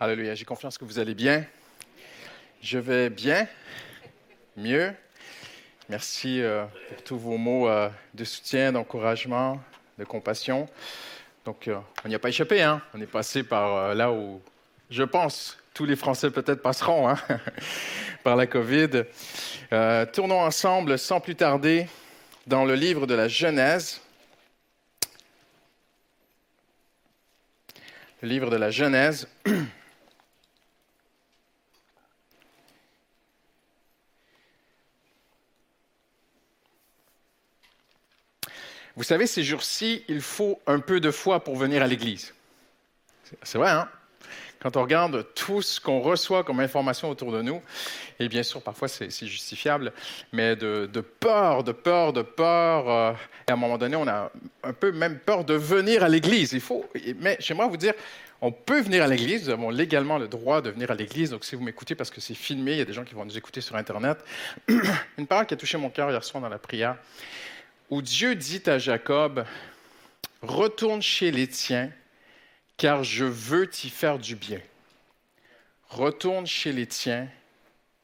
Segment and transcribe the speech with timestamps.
[0.00, 0.36] Alléluia.
[0.36, 1.44] J'ai confiance que vous allez bien.
[2.62, 3.48] Je vais bien,
[4.56, 4.92] mieux.
[5.88, 9.60] Merci euh, pour tous vos mots euh, de soutien, d'encouragement,
[9.98, 10.68] de compassion.
[11.44, 12.80] Donc, euh, on n'y a pas échappé, hein?
[12.94, 14.40] On est passé par là où,
[14.88, 17.18] je pense, tous les Français peut-être passeront, hein?
[18.22, 19.02] par la COVID.
[20.12, 21.88] tournons ensemble, sans plus tarder,
[22.46, 24.00] dans le livre de la Genèse.
[28.22, 29.26] Le livre de la Genèse.
[38.98, 42.34] Vous savez, ces jours-ci, il faut un peu de foi pour venir à l'Église.
[43.44, 43.88] C'est vrai, hein?
[44.58, 47.62] Quand on regarde tout ce qu'on reçoit comme information autour de nous,
[48.18, 49.92] et bien sûr, parfois c'est justifiable,
[50.32, 53.12] mais de, peur, de peur, de peur, euh,
[53.46, 54.32] et à un moment donné, on a
[54.64, 56.52] un peu même peur de venir à l'Église.
[56.52, 56.84] Il faut,
[57.20, 57.94] mais j'aimerais vous dire,
[58.40, 61.44] on peut venir à l'Église, nous avons légalement le droit de venir à l'Église, donc
[61.44, 63.38] si vous m'écoutez parce que c'est filmé, il y a des gens qui vont nous
[63.38, 64.18] écouter sur Internet.
[65.18, 66.96] Une parole qui a touché mon cœur hier soir dans la prière,
[67.90, 69.44] où Dieu dit à Jacob,
[70.42, 71.90] retourne chez les tiens,
[72.76, 74.60] car je veux t'y faire du bien.
[75.88, 77.28] Retourne chez les tiens,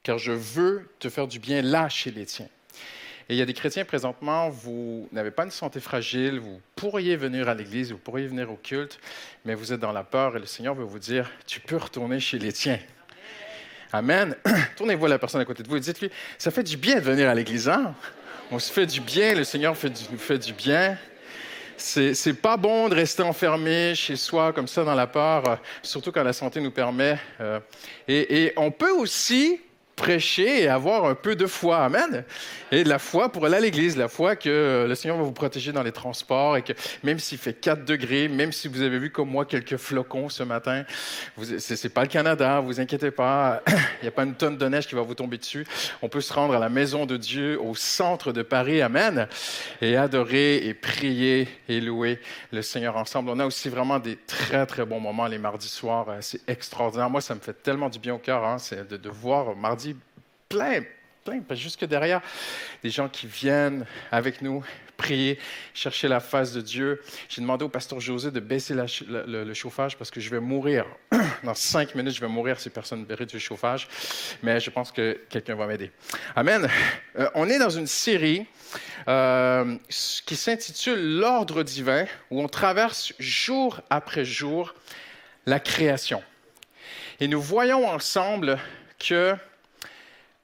[0.03, 2.49] car je veux te faire du bien là chez les tiens.
[3.29, 7.17] Et il y a des chrétiens présentement, vous n'avez pas une santé fragile, vous pourriez
[7.17, 8.99] venir à l'église, vous pourriez venir au culte,
[9.47, 12.21] mais vous êtes dans la peur et le Seigneur veut vous dire, tu peux retourner
[12.21, 12.79] chez les tiens.
[13.93, 14.37] Amen.
[14.77, 17.01] Tournez-vous à la personne à côté de vous et dites-lui, ça fait du bien de
[17.01, 17.95] venir à l'église, hein?
[18.51, 19.75] On se fait du bien, le Seigneur
[20.13, 20.99] nous fait du bien.
[21.77, 26.13] C'est pas bon de rester enfermé chez soi comme ça dans la peur, euh, surtout
[26.13, 27.19] quand la santé nous permet.
[27.41, 27.59] Euh,
[28.07, 29.61] et, et on peut aussi
[29.97, 31.79] prêcher et avoir un peu de foi.
[31.79, 32.25] Amen.
[32.73, 35.33] Et de la foi pour aller à l'église, la foi que le Seigneur va vous
[35.33, 36.73] protéger dans les transports et que
[37.03, 40.43] même s'il fait 4 degrés, même si vous avez vu comme moi quelques flocons ce
[40.43, 40.85] matin,
[41.41, 44.67] ce n'est pas le Canada, vous inquiétez pas, il n'y a pas une tonne de
[44.67, 45.67] neige qui va vous tomber dessus.
[46.03, 49.29] On peut se rendre à la maison de Dieu au centre de Paris, Amen,
[49.81, 52.21] et adorer et prier et louer
[52.53, 53.31] le Seigneur ensemble.
[53.31, 56.07] On a aussi vraiment des très, très bons moments les mardis soirs.
[56.21, 57.11] C'est extraordinaire.
[57.11, 58.57] Moi, ça me fait tellement du bien au cœur hein,
[58.91, 59.84] de, de voir mardi
[60.55, 62.21] plein, plein, jusque derrière,
[62.83, 64.65] des gens qui viennent avec nous
[64.97, 65.39] prier,
[65.73, 67.03] chercher la face de Dieu.
[67.29, 70.87] J'ai demandé au pasteur José de baisser le, chauffage parce que je vais mourir.
[71.43, 73.89] Dans cinq minutes, je vais mourir si personne ne le chauffage.
[74.43, 75.91] Mais je pense que quelqu'un va m'aider.
[76.37, 76.69] Amen.
[77.19, 78.47] Euh, on est dans une série
[79.09, 84.75] euh, qui s'intitule L'ordre divin, où on traverse jour après jour
[85.47, 86.23] la création.
[87.21, 88.59] Et nous voyons ensemble
[88.99, 89.37] que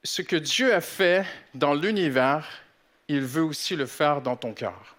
[0.02, 1.24] ce que Dieu a fait
[1.54, 2.48] dans l'univers,
[3.08, 4.96] il veut aussi le faire dans ton cœur.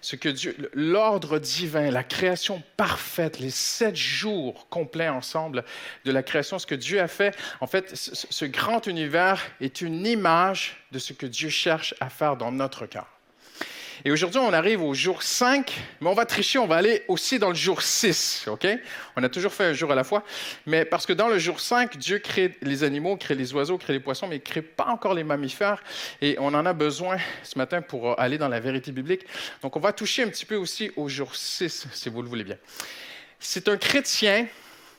[0.00, 5.64] Ce que Dieu, l'ordre divin, la création parfaite, les sept jours complets ensemble
[6.04, 10.06] de la création, ce que Dieu a fait, en fait, ce grand univers est une
[10.06, 13.15] image de ce que Dieu cherche à faire dans notre cœur.
[14.06, 17.40] Et aujourd'hui, on arrive au jour 5, mais on va tricher, on va aller aussi
[17.40, 18.64] dans le jour 6, OK?
[19.16, 20.22] On a toujours fait un jour à la fois,
[20.64, 23.94] mais parce que dans le jour 5, Dieu crée les animaux, crée les oiseaux, crée
[23.94, 25.82] les poissons, mais il ne crée pas encore les mammifères,
[26.22, 29.26] et on en a besoin ce matin pour aller dans la vérité biblique.
[29.60, 32.44] Donc, on va toucher un petit peu aussi au jour 6, si vous le voulez
[32.44, 32.58] bien.
[33.40, 34.46] C'est un chrétien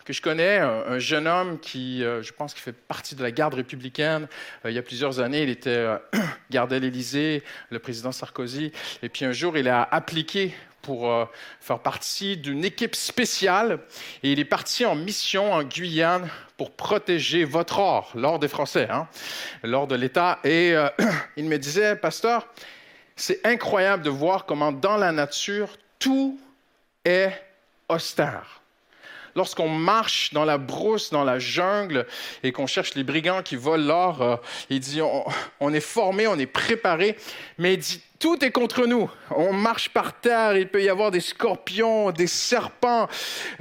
[0.07, 3.29] que je connais, un, jeune homme qui, euh, je pense, qui fait partie de la
[3.29, 4.29] garde républicaine.
[4.63, 5.97] Euh, il y a plusieurs années, il était euh,
[6.49, 8.71] garde à l'Élysée, le président Sarkozy.
[9.03, 11.13] Et puis un jour, il a appliqué pour
[11.59, 13.79] faire partie d'une équipe spéciale
[14.23, 18.87] et il est parti en mission en Guyane pour protéger votre or, l'or des Français,
[18.89, 19.09] hein,
[19.63, 20.39] l'or de l'État.
[20.45, 20.73] Et
[21.35, 22.47] il me disait, pasteur,
[23.17, 26.39] c'est incroyable de voir comment dans la nature, tout
[27.03, 27.33] est
[27.89, 28.56] austère
[29.37, 32.07] lorsqu'on marche dans la brousse, dans la jungle,
[32.43, 34.35] et qu'on cherche les brigands qui volent l'or, euh,
[34.71, 35.23] il dit, on,
[35.59, 37.15] on, est formé, on est préparé,
[37.59, 39.09] mais il dit, tout est contre nous.
[39.29, 43.07] On marche par terre, il peut y avoir des scorpions, des serpents.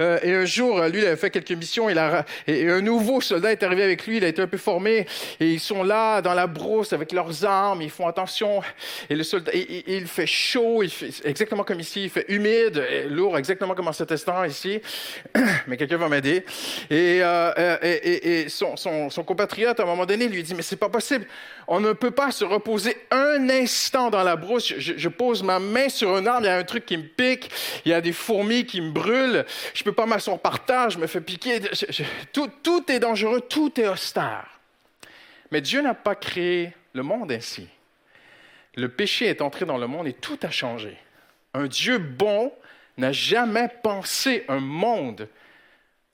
[0.01, 3.21] Euh, et un jour, lui, il avait fait quelques missions, il a, et un nouveau
[3.21, 5.05] soldat est arrivé avec lui, il a été un peu formé,
[5.39, 8.61] et ils sont là dans la brousse avec leurs armes, ils font attention.
[9.09, 13.37] Et le soldat, il, fait chaud, il fait exactement comme ici, il fait humide, lourd,
[13.37, 14.81] exactement comme en cet instant ici.
[15.67, 16.43] Mais quelqu'un va m'aider.
[16.89, 20.61] Et, euh, euh, et son, son, son, compatriote, à un moment donné, lui dit, mais
[20.61, 21.27] c'est pas possible.
[21.67, 25.89] On ne peut pas se reposer un instant dans la brousse je, pose ma main
[25.89, 27.49] sur un arbre, il y a un truc qui me pique,
[27.85, 30.89] il y a des fourmis qui me brûlent, je ne peux pas m'asseoir par terre,
[30.89, 31.61] je me fais piquer.
[32.33, 34.47] tout, tout est dangereux, tout est austère.
[35.51, 37.67] Mais Dieu n'a pas créé le monde ainsi.
[38.75, 40.97] Le péché est entré dans le monde et tout a changé.
[41.53, 42.51] Un Dieu bon
[42.97, 45.27] n'a jamais pensé un monde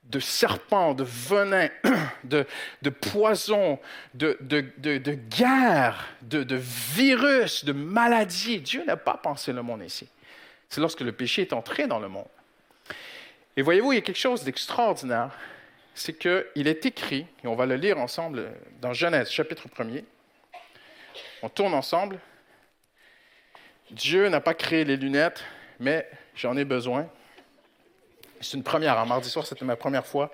[0.05, 1.69] de serpents, de venins,
[2.23, 2.45] de,
[2.81, 3.79] de poisons,
[4.13, 8.59] de, de, de guerres, de, virus, de maladies.
[8.59, 10.07] Dieu n'a pas pensé le monde ici.
[10.69, 12.27] C'est lorsque le péché est entré dans le monde.
[13.55, 15.31] Et voyez-vous, il y a quelque chose d'extraordinaire.
[15.95, 18.51] C'est qu'il est écrit, et on va le lire ensemble
[18.81, 20.03] dans Genèse chapitre 1er.
[21.43, 22.19] On tourne ensemble.
[23.91, 25.43] Dieu n'a pas créé les lunettes,
[25.79, 27.07] mais j'en ai besoin.
[28.43, 28.97] C'est une première.
[28.97, 30.31] En mardi soir, c'était ma première fois.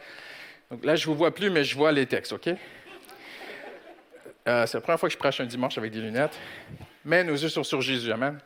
[0.72, 2.48] Donc là, je ne vous vois plus, mais je vois les textes, OK?
[4.48, 6.38] Euh, c'est la première fois que je prêche un dimanche avec des lunettes.
[7.06, 8.40] Mais nos yeux sont sur Jésus, Amen.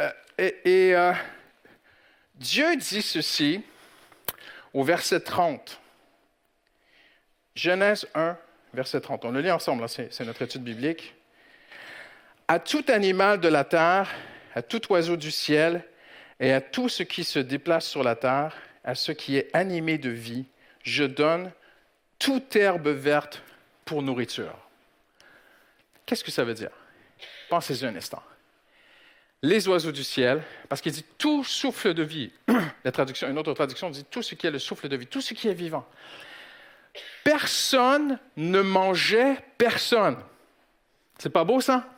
[0.00, 1.12] Euh, et, euh,
[2.34, 3.62] Dieu dit ceci
[4.72, 5.80] au verset 30.
[7.54, 8.36] Genèse 1,
[8.72, 9.24] verset 30.
[9.26, 11.14] On le lit ensemble, c'est notre étude biblique.
[12.48, 14.10] À tout animal de la terre,
[14.54, 15.84] à tout oiseau du ciel,
[16.44, 18.54] et à tout ce qui se déplace sur la terre,
[18.84, 20.44] à ce qui est animé de vie,
[20.82, 21.50] je donne
[22.18, 23.42] toute herbe verte
[23.86, 24.54] pour nourriture.
[26.04, 26.68] Qu'est-ce que ça veut dire?
[27.48, 28.22] Pensez-y un instant.
[29.40, 32.30] Les oiseaux du ciel, parce qu'il dit tout souffle de vie.
[32.84, 35.22] La traduction, une autre traduction dit tout ce qui est le souffle de vie, tout
[35.22, 35.88] ce qui est vivant.
[37.24, 40.18] Personne ne mangeait personne.
[41.18, 41.88] C'est pas beau ça?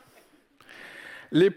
[1.31, 1.49] Les,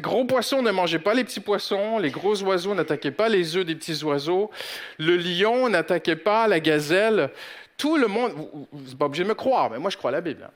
[0.00, 3.64] gros poissons ne mangeaient pas les petits poissons, les gros oiseaux n'attaquaient pas les œufs
[3.64, 4.50] des petits oiseaux,
[4.98, 7.30] le lion n'attaquait pas la gazelle.
[7.78, 8.32] Tout le monde,
[8.70, 10.44] vous n'êtes pas obligé de me croire, mais moi je crois la Bible.
[10.44, 10.50] Hein.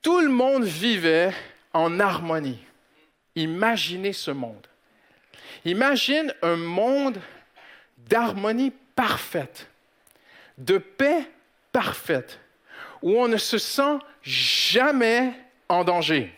[0.00, 1.32] Tout le monde vivait
[1.72, 2.62] en harmonie.
[3.36, 4.66] Imaginez ce monde.
[5.64, 7.18] Imagine un monde
[8.08, 9.68] d'harmonie parfaite,
[10.58, 11.26] de paix
[11.72, 12.38] parfaite,
[13.02, 15.32] où on ne se sent jamais
[15.68, 16.32] en danger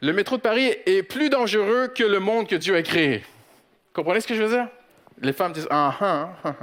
[0.00, 3.22] le métro de Paris est plus dangereux que le monde que Dieu a créé.
[3.92, 4.68] Comprenez ce que je veux dire?
[5.20, 6.56] Les femmes disent Ah, ah, ah.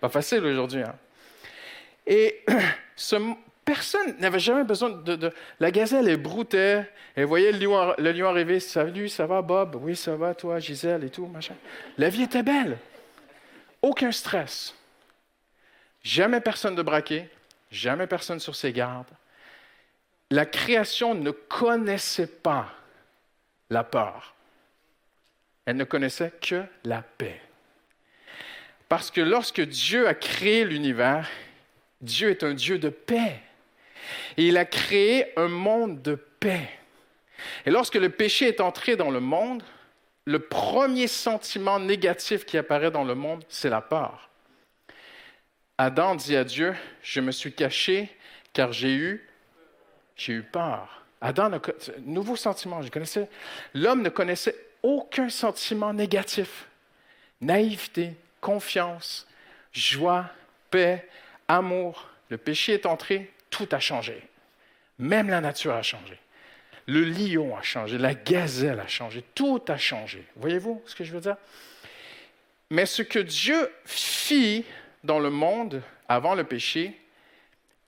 [0.00, 0.82] Pas facile aujourd'hui.
[0.82, 0.94] Hein.
[2.06, 2.44] Et
[3.64, 6.84] personne n'avait jamais besoin de, La gazelle, elle broutait,
[7.14, 8.60] elle voyait le lion, le lion arriver.
[8.60, 9.78] Salut, ça va, Bob?
[9.80, 11.54] Oui, ça va, toi, Gisèle et tout, machin.
[11.96, 12.78] La vie était belle.
[13.82, 14.74] Aucun stress.
[16.02, 17.28] Jamais personne de braqué,
[17.70, 19.06] jamais personne sur ses gardes
[20.30, 22.74] la création ne connaissait pas
[23.70, 24.34] la peur.
[25.64, 27.40] Elle ne connaissait que la paix.
[28.88, 31.28] Parce que lorsque Dieu a créé l'univers,
[32.00, 33.40] Dieu est un Dieu de paix.
[34.36, 36.68] Et il a créé un monde de paix.
[37.66, 39.62] Et lorsque le péché est entré dans le monde,
[40.24, 44.30] le premier sentiment négatif qui apparaît dans le monde, c'est la peur.
[45.76, 48.10] Adam dit à Dieu, je me suis caché
[48.52, 49.27] car j'ai eu
[50.18, 51.02] j'ai eu peur.
[51.20, 51.50] Adam,
[52.00, 53.28] nouveau sentiment, je connaissais.
[53.72, 56.66] L'homme ne connaissait aucun sentiment négatif.
[57.40, 59.26] Naïveté, confiance,
[59.72, 60.26] joie,
[60.70, 61.08] paix,
[61.46, 62.08] amour.
[62.28, 64.22] Le péché est entré, tout a changé.
[64.98, 66.18] Même la nature a changé.
[66.86, 70.24] Le lion a changé, la gazelle a changé, tout a changé.
[70.36, 71.36] Voyez-vous ce que je veux dire?
[72.70, 74.64] Mais ce que Dieu fit
[75.04, 76.98] dans le monde avant le péché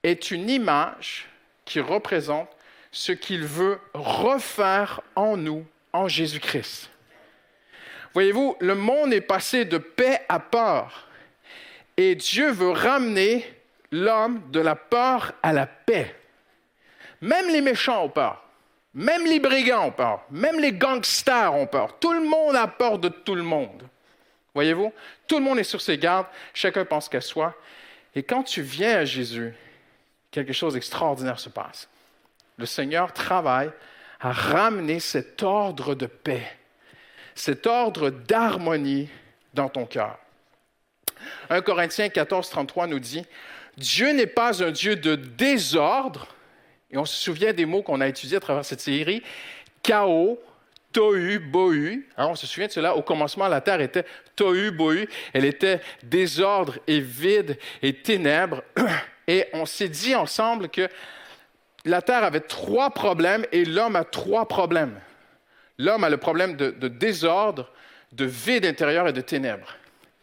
[0.02, 1.29] est une image
[1.70, 2.48] qui représente
[2.90, 6.90] ce qu'il veut refaire en nous, en Jésus-Christ.
[8.12, 11.06] Voyez-vous, le monde est passé de paix à peur.
[11.96, 13.46] Et Dieu veut ramener
[13.92, 16.12] l'homme de la peur à la paix.
[17.20, 18.42] Même les méchants ont peur.
[18.92, 20.24] Même les brigands ont peur.
[20.32, 22.00] Même les gangsters ont peur.
[22.00, 23.84] Tout le monde a peur de tout le monde.
[24.54, 24.92] Voyez-vous,
[25.28, 26.26] tout le monde est sur ses gardes.
[26.52, 27.54] Chacun pense qu'à soi.
[28.16, 29.54] Et quand tu viens à Jésus,
[30.30, 31.88] quelque chose d'extraordinaire se passe.
[32.56, 33.70] Le Seigneur travaille
[34.20, 36.46] à ramener cet ordre de paix,
[37.34, 39.08] cet ordre d'harmonie
[39.54, 40.18] dans ton cœur.
[41.48, 43.24] 1 Corinthiens 14, 33 nous dit,
[43.76, 46.28] Dieu n'est pas un Dieu de désordre,
[46.90, 49.22] et on se souvient des mots qu'on a étudiés à travers cette série,
[49.82, 50.38] chaos,
[50.92, 52.08] tohu, bohu.
[52.16, 54.04] On se souvient de cela, au commencement, la terre était
[54.36, 58.62] tohu, bohu, elle était désordre et vide et ténèbres.
[59.30, 60.88] Et on s'est dit ensemble que
[61.84, 65.00] la Terre avait trois problèmes et l'homme a trois problèmes.
[65.78, 67.70] L'homme a le problème de, désordre,
[68.10, 69.76] de vide intérieur et de ténèbres.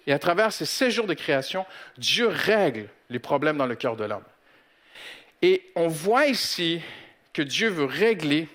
[0.08, 1.66] Et à travers ces six jours de création,
[1.98, 4.26] Dieu règle les problèmes dans le cœur de l'homme.
[5.42, 6.82] Et on voit ici
[7.32, 8.50] que Dieu veut régler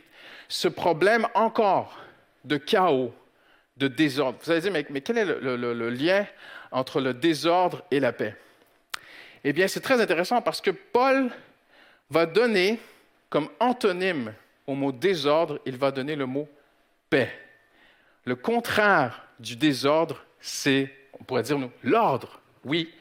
[0.49, 1.99] ce problème encore
[2.45, 3.15] de chaos,
[3.79, 4.39] de désordre.
[4.43, 6.27] Vous allez dire, mais, quel est le lien
[6.73, 8.37] entre le désordre et la paix?
[9.45, 11.31] Eh bien, c'est très intéressant parce que Paul
[12.11, 12.79] va donner
[13.29, 14.35] comme antonyme
[14.67, 16.49] au mot désordre, il va donner le mot
[17.11, 17.33] paix.
[18.25, 22.93] Le contraire du désordre, c'est, on pourrait dire, l'ordre, oui.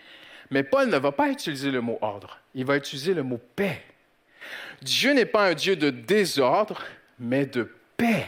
[0.50, 3.84] Mais Paul ne va pas utiliser le mot ordre, il va utiliser le mot paix.
[4.82, 6.84] Dieu n'est pas un Dieu de désordre,
[7.20, 8.26] mais de paix.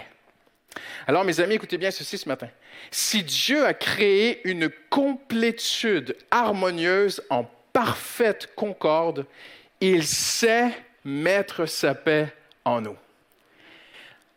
[1.08, 2.48] Alors, mes amis, écoutez bien ceci ce matin.
[2.92, 9.26] Si Dieu a créé une complétude harmonieuse en parfaite concorde,
[9.82, 10.72] il sait
[11.04, 12.96] mettre sa paix en nous.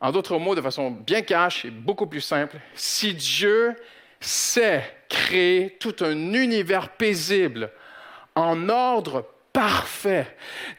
[0.01, 3.77] En d'autres mots, de façon bien cash et beaucoup plus simple, si Dieu
[4.21, 7.71] sait créer tout un univers paisible
[8.35, 9.25] en ordre
[9.57, 10.27] parfait,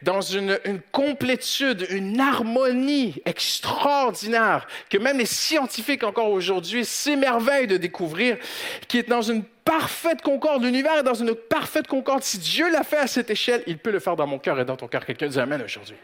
[0.02, 0.56] dans une,
[0.92, 8.38] complétude, une harmonie extraordinaire que même les scientifiques encore aujourd'hui s'émerveillent de découvrir,
[8.86, 10.62] qui est dans une parfaite concorde.
[10.62, 12.22] L'univers est dans une parfaite concorde.
[12.22, 14.64] Si Dieu l'a fait à cette échelle, il peut le faire dans mon cœur et
[14.64, 15.04] dans ton cœur.
[15.04, 15.96] Quelqu'un dit Amen aujourd'hui.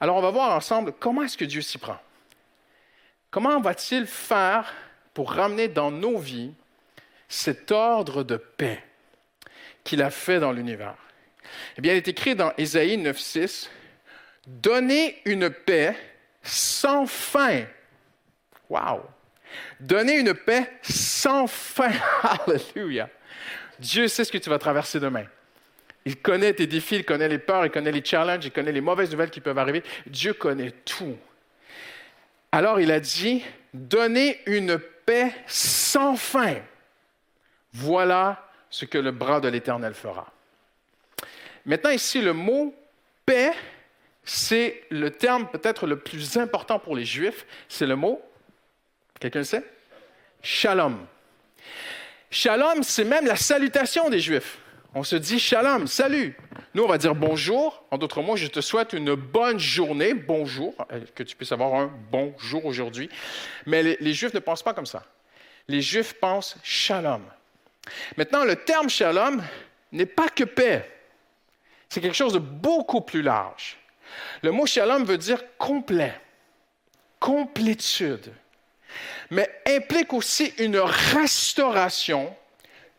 [0.00, 1.98] Alors on va voir ensemble comment est-ce que Dieu s'y prend.
[3.32, 4.72] Comment va-t-il faire
[5.12, 6.52] pour ramener dans nos vies
[7.28, 8.80] cet ordre de paix
[9.82, 10.94] qu'il a fait dans l'univers?
[11.76, 13.68] Eh bien, il est écrit dans Ésaïe 9.6,
[14.46, 15.96] Donnez une paix
[16.42, 17.64] sans fin.
[18.68, 19.02] Wow!
[19.80, 21.92] Donnez une paix sans fin.
[22.22, 23.08] Alléluia!
[23.78, 25.24] Dieu sait ce que tu vas traverser demain.
[26.04, 28.82] Il connaît tes défis, il connaît les peurs, il connaît les challenges, il connaît les
[28.82, 29.82] mauvaises nouvelles qui peuvent arriver.
[30.06, 31.16] Dieu connaît tout.
[32.52, 36.56] Alors il a dit, donnez une paix sans fin.
[37.72, 40.33] Voilà ce que le bras de l'Éternel fera.
[41.66, 42.74] Maintenant, ici, le mot
[43.24, 43.52] paix,
[44.24, 47.46] c'est le terme peut-être le plus important pour les Juifs.
[47.68, 48.20] C'est le mot,
[49.20, 49.64] quelqu'un le sait?
[50.42, 51.06] Shalom.
[52.30, 54.58] Shalom, c'est même la salutation des Juifs.
[54.96, 56.36] On se dit shalom, salut.
[56.74, 57.84] Nous, on va dire bonjour.
[57.90, 61.74] En d'autres mots, je te souhaite une bonne journée, bonjour, euh, que tu puisses avoir
[61.74, 63.08] un bon jour aujourd'hui.
[63.66, 65.04] Mais les, les, Juifs ne pensent pas comme ça.
[65.66, 67.22] Les Juifs pensent shalom.
[68.16, 69.42] Maintenant, le terme shalom
[69.90, 70.93] n'est pas que paix.
[71.94, 73.76] C'est quelque chose de beaucoup plus large.
[74.42, 76.12] Le mot shalom veut dire complet,
[77.20, 78.32] complétude,
[79.30, 82.34] mais implique aussi une restauration,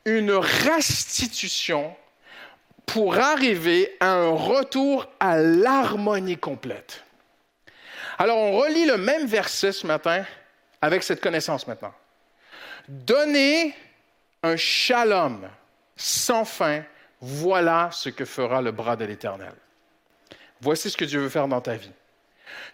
[0.05, 1.93] une restitution
[2.85, 7.03] pour arriver à un retour à l'harmonie complète.
[8.17, 10.23] Alors on relit le même verset ce matin
[10.81, 11.93] avec cette connaissance maintenant.
[12.87, 13.75] Donnez
[14.41, 15.49] un shalom
[15.97, 16.85] sans fin
[17.22, 19.53] voilà ce que fera le bras de l'Éternel.
[20.62, 21.91] Voici ce que Dieu veut faire dans ta vie.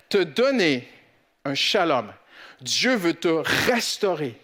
[0.10, 0.88] Te donner
[1.46, 2.12] un shalom.
[2.62, 3.28] Dieu veut te
[3.70, 4.40] restaurer,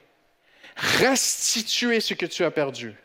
[0.75, 2.95] restituer ce que tu as perdu,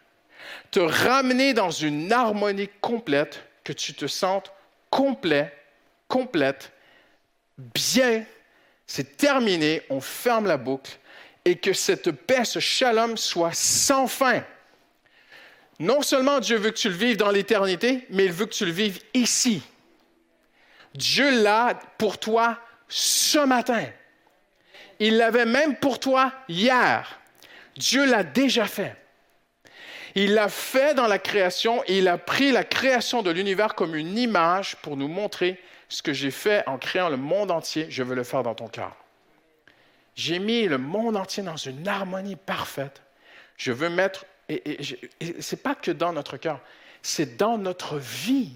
[0.71, 4.53] te ramener dans une harmonie complète, que tu te sentes
[4.91, 5.53] complet,
[6.09, 6.73] complète,
[7.59, 8.25] bien,
[8.87, 10.99] c'est terminé, on ferme la boucle,
[11.45, 14.45] et que cette paix, ce shalom soit sans fin.
[15.83, 18.65] Non seulement Dieu veut que tu le vives dans l'éternité, mais il veut que tu
[18.65, 19.65] le vives ici.
[20.95, 23.87] Dieu l'a pour toi ce matin.
[25.01, 27.19] Il l'avait même pour toi hier.
[27.75, 28.95] Dieu l'a déjà fait.
[30.15, 33.97] Il l'a fait dans la création et il a pris la création de l'univers comme
[33.97, 38.05] une image pour nous montrer ce que j'ai fait en créant le monde entier, je
[38.05, 38.95] veux le faire dans ton cœur.
[40.15, 43.03] J'ai mis le monde entier dans une harmonie parfaite.
[43.57, 46.61] Je veux mettre et, ce n'est pas que dans notre cœur,
[47.03, 48.53] c'est dans notre vie.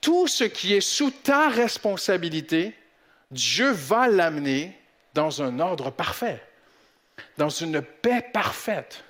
[0.00, 2.74] Tout ce qui est sous ta responsabilité,
[3.30, 4.78] Dieu va l'amener
[5.14, 6.42] dans un ordre parfait,
[7.38, 9.04] dans une paix parfaite.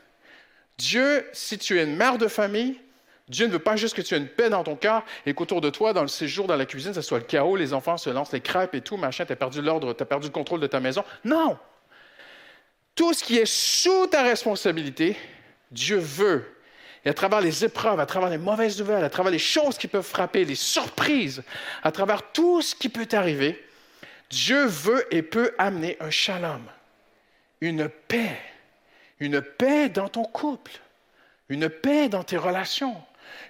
[0.78, 2.78] Dieu, si tu es une mère de famille,
[3.28, 5.61] Dieu ne veut pas juste que tu aies une paix dans ton cœur et qu'autour
[5.61, 8.11] de toi, dans le séjour dans la cuisine, ce soit le chaos, les enfants se
[8.11, 10.61] lancent les crêpes et tout, machin, tu as perdu l'ordre, tu as perdu le contrôle
[10.61, 11.04] de ta maison.
[11.25, 11.59] Non!
[12.94, 15.16] Tout ce qui est sous ta responsabilité,
[15.75, 16.50] Dieu veut.
[17.04, 19.88] Et à travers les épreuves, à travers les mauvaises nouvelles, à travers les choses qui
[19.88, 21.43] peuvent frapper, les surprises,
[21.83, 23.62] à travers tout ce qui peut arriver,
[24.31, 26.62] Dieu veut et peut amener un shalom,
[27.61, 28.40] une paix,
[29.21, 30.73] une paix dans ton couple,
[31.50, 32.97] une paix dans tes relations,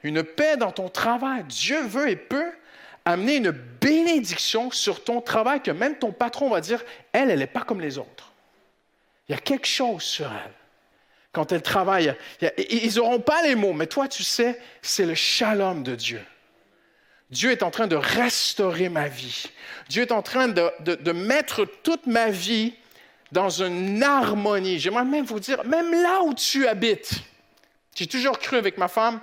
[0.02, 1.44] une paix dans ton travail.
[1.44, 2.52] Dieu veut et peut
[3.04, 7.46] amener une bénédiction sur ton travail que même ton patron va dire, elle, elle n'est
[7.46, 8.32] pas comme les autres.
[9.28, 10.63] Il y a quelque chose sur elle
[11.34, 12.14] quand elle travaille.
[12.70, 16.20] Ils n'auront pas les mots, mais toi, tu sais, c'est le shalom de Dieu.
[17.30, 19.46] Dieu est en train de restaurer ma vie.
[19.88, 22.74] Dieu est en train de, mettre toute ma vie
[23.32, 24.78] dans une harmonie.
[24.78, 27.14] J'aimerais même vous dire, même là où tu habites,
[27.94, 29.20] j'ai toujours cru avec ma femme,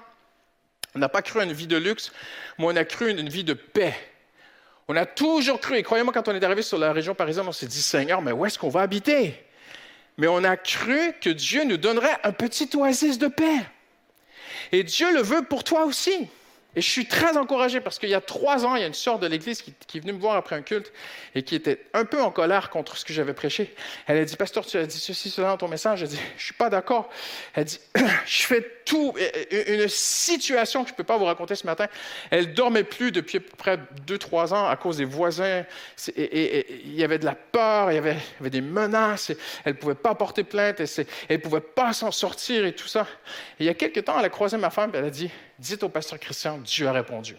[0.93, 2.11] on n'a pas cru à une vie de luxe,
[2.59, 3.95] mais on a cru à une vie de paix.
[4.89, 7.53] On a toujours cru, et croyez-moi, quand on est arrivé sur la région parisienne, on
[7.53, 9.41] s'est dit, Seigneur, mais où est-ce qu'on va habiter?
[10.21, 13.65] Mais on a cru que Dieu nous donnerait un petit oasis de paix.
[14.71, 16.27] Et Dieu le veut pour toi aussi.
[16.75, 18.93] Et je suis très encouragé parce qu'il y a trois ans, il y a une
[18.93, 20.93] sœur de l'Église qui, est venue me voir après un culte
[21.35, 23.75] et qui était un peu en colère contre ce que j'avais prêché.
[24.07, 25.99] Elle a dit, Pasteur, tu as dit ceci, cela dans ton message.
[25.99, 27.09] J'ai dit, je suis pas d'accord.
[27.55, 27.79] Elle dit,
[28.25, 29.13] je fais tout,
[29.51, 31.87] une situation que je ne peux pas vous raconter ce matin.
[32.29, 35.65] Elle dormait plus depuis à peu près deux, trois ans à cause des voisins.
[36.15, 38.17] Et, il y avait de la peur, il y avait,
[38.49, 39.31] des menaces.
[39.65, 43.07] elle ne pouvait pas porter plainte, elle ne pouvait pas s'en sortir et tout ça.
[43.59, 45.29] Et il y a quelques temps, elle a croisé ma femme et elle a dit,
[45.61, 47.37] dites au pasteur Christian, Dieu a répondu.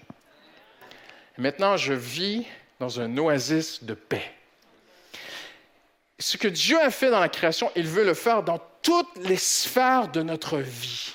[1.37, 2.47] maintenant, je vis
[2.81, 4.33] dans un oasis de paix.
[6.19, 9.37] Ce que Dieu a fait dans la création, il veut le faire dans toutes les
[9.37, 11.15] sphères de notre vie.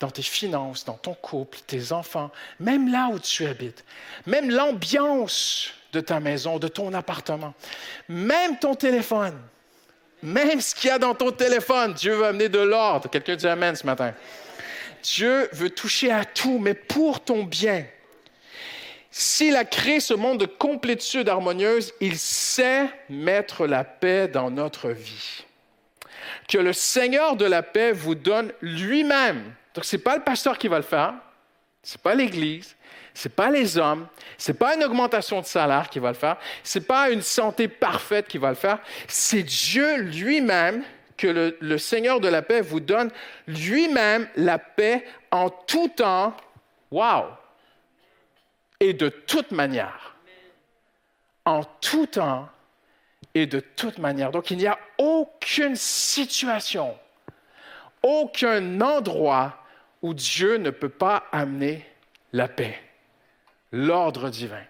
[0.00, 3.84] Dans tes finances, dans ton couple, tes enfants, même là où tu habites,
[4.26, 7.54] même l'ambiance de ta maison, de ton appartement,
[8.08, 9.36] même ton téléphone,
[10.22, 11.94] même ce qu'il y a dans ton téléphone.
[11.94, 13.08] Dieu veut amener de l'ordre.
[13.08, 14.14] Quelqu'un dit Amen ce matin.
[15.02, 17.84] Dieu veut toucher à tout, mais pour ton bien.
[19.10, 24.90] S'il a créé ce monde de complétude harmonieuse, il sait mettre la paix dans notre
[24.90, 25.44] vie.
[26.46, 29.52] Que le Seigneur de la paix vous donne lui-même.
[29.74, 31.14] Donc, ce n'est pas le pasteur qui va le faire,
[31.82, 32.76] ce n'est pas l'Église,
[33.14, 36.14] ce n'est pas les hommes, ce n'est pas une augmentation de salaire qui va le
[36.14, 38.78] faire, ce n'est pas une santé parfaite qui va le faire,
[39.08, 40.84] c'est Dieu lui-même
[41.18, 43.10] que le, Seigneur de la paix vous donne
[43.46, 46.34] lui-même la paix en tout temps.
[46.90, 47.24] Wow!
[48.80, 50.16] Et de toute manière.
[51.44, 52.48] En tout temps
[53.34, 54.30] et de toute manière.
[54.30, 56.96] Donc il n'y a aucune situation,
[58.02, 59.64] aucun endroit
[60.02, 61.84] où Dieu ne peut pas amener
[62.32, 62.80] la paix,
[63.72, 64.62] l'ordre divin.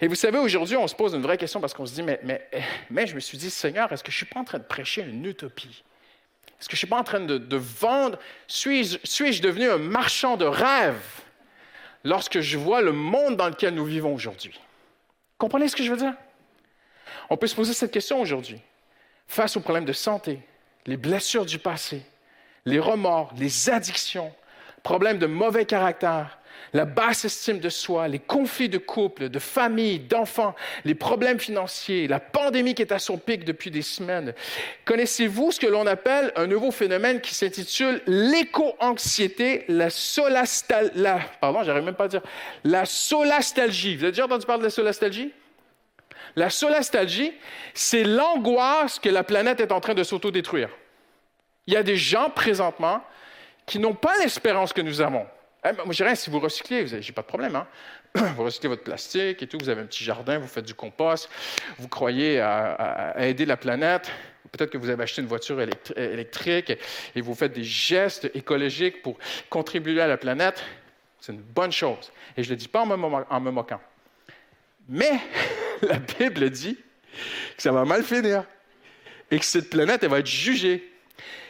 [0.00, 2.20] Et vous savez, aujourd'hui, on se pose une vraie question parce qu'on se dit, mais,
[2.22, 2.46] mais,
[2.90, 4.64] mais je me suis dit, Seigneur, est-ce que je ne suis pas en train de
[4.64, 5.82] prêcher une utopie?
[6.60, 8.18] Est-ce que je ne suis pas en train de, vendre?
[8.46, 11.22] Suis-je suis devenu un marchand de rêves
[12.04, 14.60] lorsque je vois le monde dans lequel nous vivons aujourd'hui?
[15.38, 16.14] Comprenez ce que je veux dire?
[17.30, 18.60] On peut se poser cette question aujourd'hui.
[19.26, 20.40] Face aux problèmes de santé,
[20.84, 22.02] les blessures du passé,
[22.66, 24.34] les remords, les addictions,
[24.82, 26.38] problèmes de mauvais caractère,
[26.72, 32.06] la basse estime de soi, les conflits de couple, de famille, d'enfants, les problèmes financiers,
[32.06, 34.34] la pandémie qui est à son pic depuis des semaines.
[34.84, 40.92] Connaissez-vous ce que l'on appelle un nouveau phénomène qui s'intitule l'éco-anxiété, la solastal...
[40.94, 41.18] La...
[41.40, 42.22] Pardon, j'arrive même pas à dire.
[42.62, 43.96] La solastalgie.
[43.96, 45.32] Vous avez déjà entendu parler de la solastalgie?
[46.36, 47.32] La solastalgie,
[47.74, 50.68] c'est l'angoisse que la planète est en train de s'autodétruire.
[51.66, 53.02] Il y a des gens présentement
[53.70, 55.24] qui n'ont pas l'espérance que nous avons.
[55.64, 57.54] Eh, moi, je dirais, si vous recyclez, je n'ai pas de problème.
[57.54, 57.66] Hein?
[58.36, 61.30] Vous recyclez votre plastique et tout, vous avez un petit jardin, vous faites du compost,
[61.78, 64.10] vous croyez à, aider la planète.
[64.50, 65.60] Peut-être que vous avez acheté une voiture
[65.94, 66.72] électrique
[67.14, 69.16] et vous faites des gestes écologiques pour
[69.48, 70.64] contribuer à la planète.
[71.20, 72.10] C'est une bonne chose.
[72.36, 73.80] Et je ne le dis pas en me, moquant.
[74.88, 75.20] Mais
[75.82, 76.76] la Bible dit
[77.56, 78.42] que ça va mal finir
[79.30, 80.90] et que cette planète, elle va être jugée.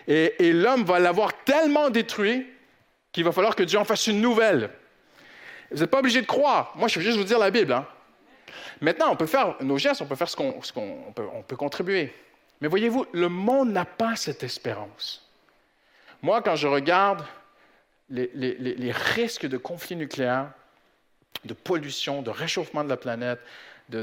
[0.07, 2.47] Et l'homme va l'avoir tellement détruit
[3.13, 4.71] qu'il va falloir que Dieu en fasse une nouvelle.
[5.71, 6.73] Vous n'êtes pas obligé de croire.
[6.77, 7.73] Moi, je veux juste vous dire la Bible.
[7.73, 7.87] Hein.
[8.81, 12.13] Maintenant, on peut faire nos gestes, on peut faire ce qu'on peut, on peut contribuer.
[12.61, 15.29] Mais voyez-vous, le monde n'a pas cette espérance.
[16.23, 17.25] Moi, quand je regarde
[18.11, 20.51] les, risques de conflits nucléaires,
[21.45, 23.41] de pollution, de réchauffement de la planète,
[23.89, 24.03] de,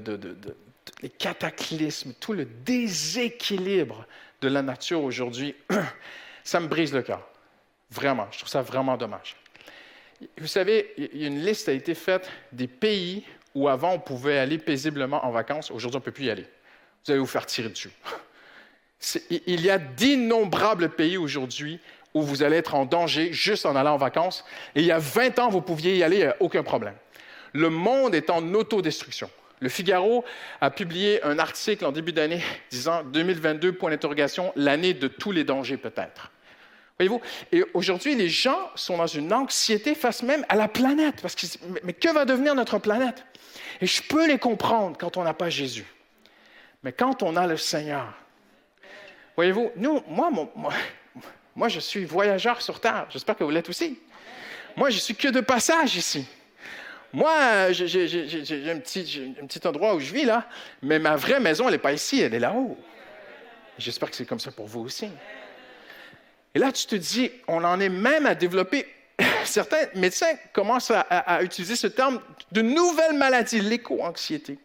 [1.20, 4.06] cataclysmes, tout le déséquilibre
[4.42, 5.56] de la nature aujourd'hui,
[6.44, 7.28] ça me brise le cœur.
[7.90, 9.36] Vraiment, je trouve ça vraiment dommage.
[10.40, 13.24] Vous savez, une liste a été faite des pays
[13.54, 15.72] où avant on pouvait aller paisiblement en vacances.
[15.72, 16.46] Aujourd'hui, on ne peut plus y aller.
[17.06, 17.92] Vous allez vous faire tirer dessus.
[19.30, 21.80] Il y a d'innombrables pays aujourd'hui
[22.14, 24.44] où vous allez être en danger juste en allant en vacances.
[24.76, 26.96] Et il y a 20 ans, vous pouviez y aller, aucun problème.
[27.54, 29.30] Le monde est en autodestruction.
[29.60, 30.24] Le Figaro
[30.62, 35.44] a publié un article en début d'année disant 2022, point d'interrogation, l'année de tous les
[35.44, 36.32] dangers peut-être.
[37.00, 37.22] Voyez-vous?
[37.52, 41.22] Et aujourd'hui, les gens sont dans une anxiété face même à la planète.
[41.22, 41.46] Parce que,
[41.84, 43.24] mais que va devenir notre planète?
[43.82, 45.86] Et je peux les comprendre quand on n'a pas Jésus.
[46.84, 48.14] Mais quand on a le Seigneur,
[49.36, 50.74] voyez-vous, nous, moi, moi,
[51.56, 53.08] moi, je suis voyageur sur Terre.
[53.10, 54.00] J'espère que vous l'êtes aussi.
[54.76, 56.28] Moi, je suis que de passage ici.
[57.18, 60.48] Moi, j'ai un petit, endroit où je vis là,
[60.84, 62.78] mais ma vraie maison, elle n'est pas ici, elle est là-haut.
[63.80, 65.10] J'espère que c'est comme ça pour vous aussi.
[66.54, 68.86] Et là, tu te dis, on en est même à développer,
[69.46, 74.60] certains médecins commencent à, utiliser ce terme de nouvelles maladies, l'éco-anxiété,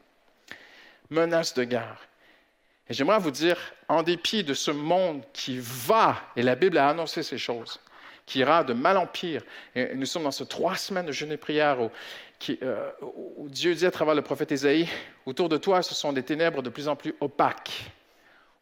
[1.09, 2.07] menace de guerre.
[2.87, 3.57] Et j'aimerais vous dire,
[3.89, 7.81] en dépit de ce monde qui va, et la Bible a annoncé ces choses,
[8.27, 9.43] qui ira de mal en pire,
[9.75, 11.91] et nous sommes dans ces trois semaines de jeûne et prière où,
[12.63, 12.91] euh,
[13.49, 14.89] Dieu dit à travers le prophète Isaïe,
[15.27, 17.93] autour de toi, ce sont des ténèbres de plus en plus opaques.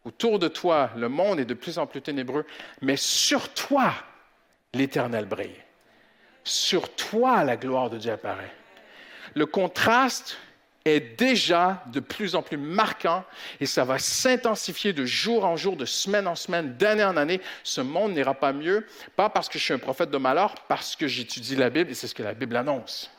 [0.04, 2.46] Autour de toi, le monde est de plus en plus ténébreux,
[2.80, 3.92] mais sur toi,
[4.72, 5.56] l'Éternel brille.
[6.42, 8.52] Sur toi, la gloire de Dieu apparaît.
[9.34, 10.38] Le contraste
[10.86, 13.24] est déjà de plus en plus marquant
[13.60, 17.40] et ça va s'intensifier de jour en jour, de semaine en semaine, d'année en année.
[17.62, 20.96] Ce monde n'ira pas mieux, pas parce que je suis un prophète de malheur, parce
[20.96, 23.10] que j'étudie la Bible et c'est ce que la Bible annonce.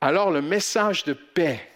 [0.00, 1.68] Alors le message de paix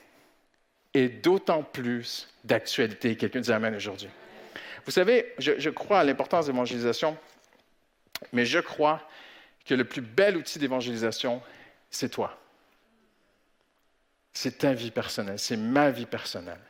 [0.94, 3.16] est d'autant plus d'actualité.
[3.16, 4.08] Quelqu'un dit Amen aujourd'hui.
[4.84, 7.16] Vous savez, je, crois à l'importance de l'évangélisation,
[8.32, 9.00] mais je crois
[9.64, 11.40] que le plus bel outil d'évangélisation,
[11.90, 12.36] c'est toi.
[14.32, 16.60] C'est ta vie personnelle, c'est ma vie personnelle.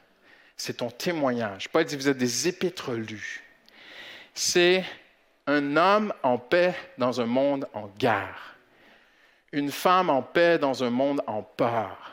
[0.57, 1.69] C'est ton témoignage.
[1.71, 3.43] Pas dire vous êtes des épîtres lus.
[4.35, 4.85] C'est
[5.47, 8.52] un homme en paix dans un monde en guerre.
[9.53, 12.11] Une femme en paix dans un monde en peur.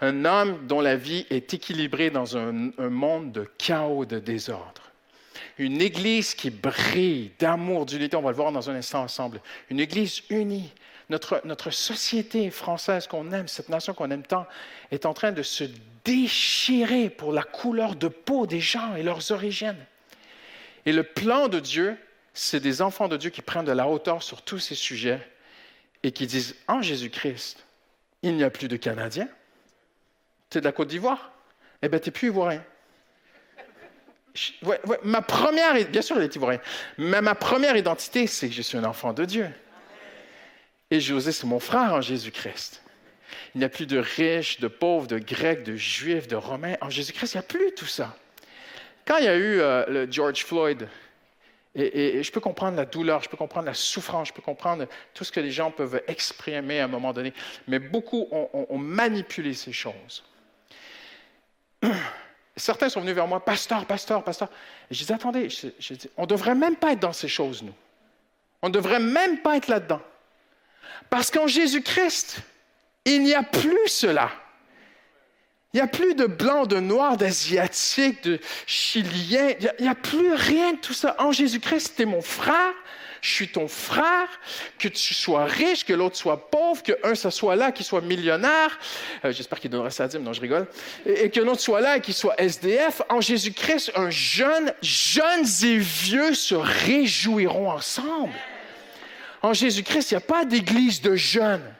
[0.00, 4.82] Un homme dont la vie est équilibrée dans un, monde de chaos, de désordre.
[5.58, 9.40] Une église qui brille d'amour, d'unité, on va le voir dans un instant ensemble.
[9.68, 10.72] Une église unie,
[11.10, 14.46] notre, société française qu'on aime, cette nation qu'on aime tant,
[14.90, 15.64] est en train de se
[16.04, 19.84] déchirer pour la couleur de peau des gens et leurs origines.
[20.86, 21.96] Et le plan de Dieu,
[22.32, 25.20] c'est des enfants de Dieu qui prennent de la hauteur sur tous ces sujets
[26.02, 27.64] et qui disent, en Jésus-Christ,
[28.22, 29.28] il n'y a plus de Canadiens.
[30.50, 31.32] Tu es de la Côte d'Ivoire?
[31.82, 32.64] Eh bien, tu n'es plus ivoirien.
[35.04, 36.60] ma première, bien sûr, il est ivoirien,
[36.96, 39.48] mais ma première identité, c'est que je suis un enfant de Dieu.
[40.90, 42.82] Et José, c'est mon frère en Jésus-Christ.
[43.54, 46.76] Il n'y a plus de riches, de pauvres, de grecs, de juifs, de romains.
[46.80, 48.16] En Jésus-Christ, il n'y a plus tout ça.
[49.04, 50.88] Quand il y a eu euh, le George Floyd,
[51.78, 55.24] et, je peux comprendre la douleur, je peux comprendre la souffrance, je peux comprendre tout
[55.24, 57.32] ce que les gens peuvent exprimer à un moment donné,
[57.66, 60.24] mais beaucoup ont, manipulé ces choses.
[62.56, 64.48] Certains sont venus vers moi, pasteur, pasteur, pasteur.
[64.90, 65.48] Et je dis, attendez,
[66.16, 67.74] on ne devrait même pas être dans ces choses, nous.
[68.62, 70.02] On ne devrait même pas être là-dedans.
[71.08, 72.40] Parce qu'en Jésus-Christ,
[73.04, 74.30] il n'y a plus cela.
[75.74, 79.50] Il n'y a plus de blanc, de noir, d'asiatique, de chilien.
[79.60, 81.14] Il n'y a, plus rien de tout ça.
[81.18, 82.72] En Jésus-Christ, tu mon frère,
[83.20, 84.28] je suis ton frère,
[84.78, 88.00] que tu sois riche, que l'autre soit pauvre, que un ça soit là, qu'il soit
[88.00, 88.78] millionnaire.
[89.26, 90.66] Euh, j'espère qu'il donnera sa dîme, non, je rigole.
[91.04, 93.02] Et, et que l'autre soit là et qu'il soit SDF.
[93.10, 98.32] En Jésus-Christ, un jeune, jeunes et vieux se réjouiront ensemble.
[99.42, 101.74] En Jésus-Christ, il n'y a pas d'église de jeunes.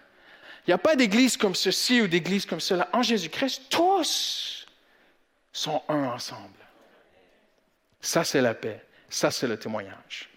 [0.68, 2.90] Il n'y a pas d'église comme ceci ou d'église comme cela.
[2.92, 4.66] En Jésus-Christ, tous
[5.50, 6.58] sont un ensemble.
[8.02, 8.84] Ça, c'est la paix.
[9.08, 10.28] Ça, c'est le témoignage.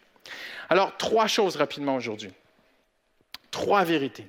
[0.70, 2.32] Alors, trois choses rapidement aujourd'hui.
[3.52, 4.26] Trois vérités.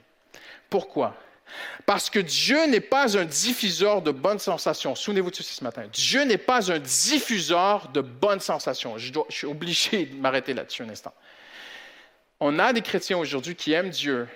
[0.69, 1.15] Pourquoi?
[1.87, 4.97] Parce que Dieu n'est pas un diffuseur de bonnes sensations.
[4.97, 5.85] Souvenez-vous de ceci ce matin.
[5.93, 8.99] Dieu n'est pas un diffuseur de bonnes sensations.
[8.99, 11.15] Je, je suis obligé de m'arrêter là-dessus un instant
[12.45, 14.27] on a des chrétiens aujourd'hui qui aiment Dieu,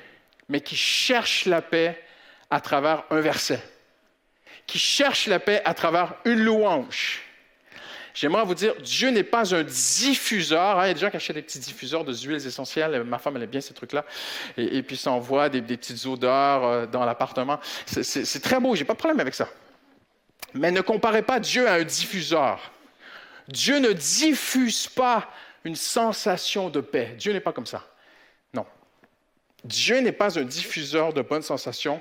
[0.49, 2.03] mais qui cherchent la paix
[2.51, 3.61] à travers un verset,
[4.67, 7.23] qui cherchent la paix à travers une louange.
[8.17, 10.79] J'aimerais vous dire, Dieu n'est pas un diffuseur.
[10.79, 13.05] Hein, il y a des gens qui achètent des petits diffuseurs de huiles essentielles.
[13.05, 14.07] Ma femme, elle aime bien ces trucs-là.
[14.57, 17.61] Et, puis, ça envoie des, des petites odeurs euh, dans l'appartement.
[17.85, 19.51] C'est très beau, j'ai pas de problème avec ça.
[20.55, 22.73] Mais ne comparez pas Dieu à un diffuseur.
[23.49, 25.29] Dieu ne diffuse pas
[25.65, 27.15] une sensation de paix.
[27.19, 27.85] Dieu n'est pas comme ça.
[29.67, 32.01] Dieu n'est pas un diffuseur de bonnes sensations.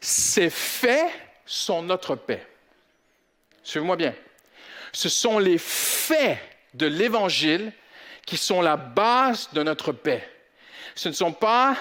[0.00, 1.10] Ses faits
[1.46, 2.46] sont notre paix.
[3.62, 4.14] Suivez-moi bien.
[4.92, 6.38] Ce sont les faits
[6.74, 7.72] de l'Évangile
[8.26, 10.26] qui sont la base de notre paix.
[10.94, 11.76] Ce ne sont pas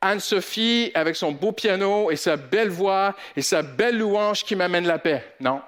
[0.00, 4.86] Anne-Sophie avec son beau piano et sa belle voix et sa belle louange qui m'amènent
[4.86, 5.34] la paix.
[5.40, 5.62] Non,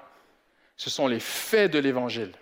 [0.77, 2.33] ce sont les faits de l'Évangile.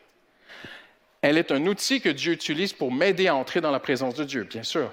[1.22, 4.26] Elle est un outil que Dieu utilise pour m'aider à entrer dans la présence de
[4.26, 4.92] Dieu, bien sûr.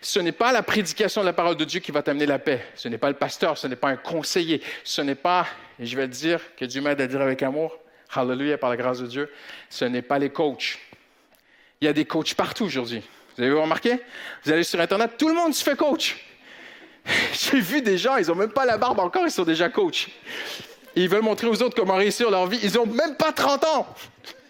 [0.00, 2.64] Ce n'est pas la prédication de la parole de Dieu qui va t'amener la paix.
[2.74, 4.62] Ce n'est pas le pasteur, ce n'est pas un conseiller.
[4.84, 5.46] Ce n'est pas,
[5.78, 7.78] et je vais le dire, que Dieu m'aide à dire avec amour,
[8.14, 9.30] hallelujah, par la grâce de Dieu,
[9.70, 10.78] ce n'est pas les coachs.
[11.80, 13.02] Il y a des coachs partout aujourd'hui.
[13.36, 13.98] Vous avez remarqué?
[14.44, 16.16] Vous allez sur Internet, tout le monde se fait coach.
[17.32, 20.08] J'ai vu des gens, ils n'ont même pas la barbe encore, ils sont déjà coachs.
[20.94, 22.60] Ils veulent montrer aux autres comment réussir leur vie.
[22.62, 23.94] Ils n'ont même pas 30 ans.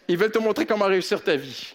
[0.08, 1.72] Ils veulent te montrer comment réussir ta vie.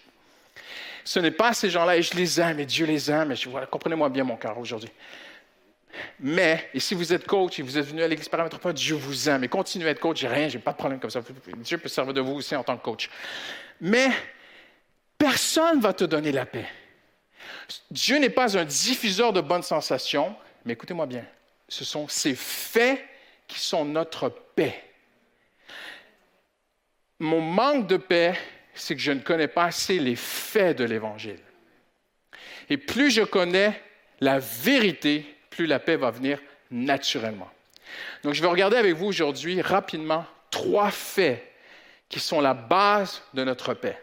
[1.07, 3.35] Ce n'est pas ces gens-là, et je les aime, et Dieu les aime, et
[3.71, 4.89] comprenez-moi bien mon cœur aujourd'hui.
[6.19, 8.95] Mais, et si vous êtes coach et vous êtes venu à l'église paramètre pas, Dieu
[8.95, 9.41] vous aime.
[9.45, 11.21] Et continuez à être coach, j'ai rien, j'ai pas de problème comme ça.
[11.59, 13.09] Dieu peut servir de vous aussi en tant que coach.
[13.79, 14.09] Mais
[15.17, 16.67] personne ne va te donner la paix.
[17.89, 21.23] Dieu n'est pas un diffuseur de bonnes sensations, mais écoutez-moi bien,
[21.69, 23.01] ce sont ces faits
[23.47, 24.83] qui sont notre paix.
[27.17, 28.37] Mon manque de paix,
[28.77, 31.39] c'est que je ne connais pas assez les faits de l'Évangile.
[32.69, 33.81] Et plus je connais
[34.19, 36.39] la vérité, plus la paix va venir
[36.71, 37.49] naturellement.
[38.23, 41.43] Donc, je vais regarder avec vous aujourd'hui rapidement trois faits
[42.09, 44.01] qui sont la base de notre paix.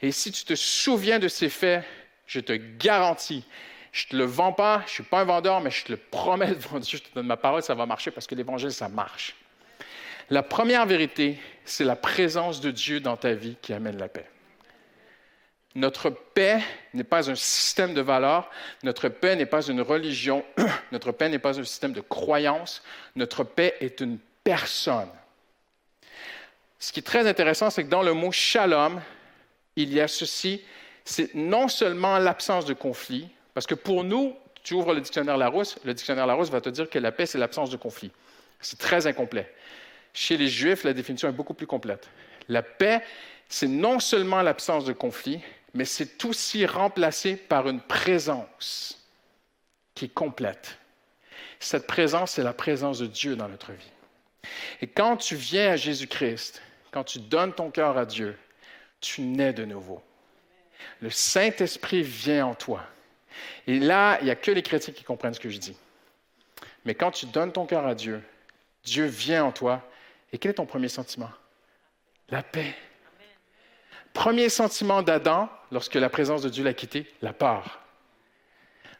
[0.00, 1.84] Et si tu te souviens de ces faits,
[2.26, 3.44] je te garantis,
[3.92, 5.92] je ne te le vends pas, je ne suis pas un vendeur, mais je te
[5.92, 8.72] le promets devant Dieu, je te donne ma parole, ça va marcher parce que l'Évangile,
[8.72, 9.36] ça marche.
[10.32, 14.24] La première vérité, c'est la présence de Dieu dans ta vie qui amène la paix.
[15.74, 16.62] Notre paix
[16.94, 18.50] n'est pas un système de valeurs,
[18.82, 20.42] notre paix n'est pas une religion,
[20.90, 22.82] notre paix n'est pas un système de croyance,
[23.14, 25.10] notre paix est une personne.
[26.78, 29.02] Ce qui est très intéressant, c'est que dans le mot shalom,
[29.76, 30.62] il y a ceci,
[31.04, 35.78] c'est non seulement l'absence de conflit, parce que pour nous, tu ouvres le dictionnaire Larousse,
[35.84, 38.10] le dictionnaire Larousse va te dire que la paix, c'est l'absence de conflit.
[38.60, 39.52] C'est très incomplet.
[40.14, 42.08] Chez les Juifs, la définition est beaucoup plus complète.
[42.48, 43.02] La paix,
[43.48, 45.40] c'est non seulement l'absence de conflit,
[45.74, 49.08] mais c'est aussi remplacé par une présence
[49.94, 50.78] qui est complète.
[51.60, 53.92] Cette présence, c'est la présence de Dieu dans notre vie.
[54.80, 58.36] Et quand tu viens à Jésus-Christ, quand tu donnes ton cœur à Dieu,
[59.00, 60.02] tu nais de nouveau.
[61.00, 62.84] Le Saint-Esprit vient en toi.
[63.66, 65.76] Et là, il n'y a que les chrétiens qui comprennent ce que je dis.
[66.84, 68.22] Mais quand tu donnes ton cœur à Dieu,
[68.84, 69.88] Dieu vient en toi.
[70.32, 71.30] Et quel est ton premier sentiment?
[72.30, 72.74] La paix.
[74.14, 77.80] Premier sentiment d'Adam, lorsque la présence de Dieu l'a quitté, la peur.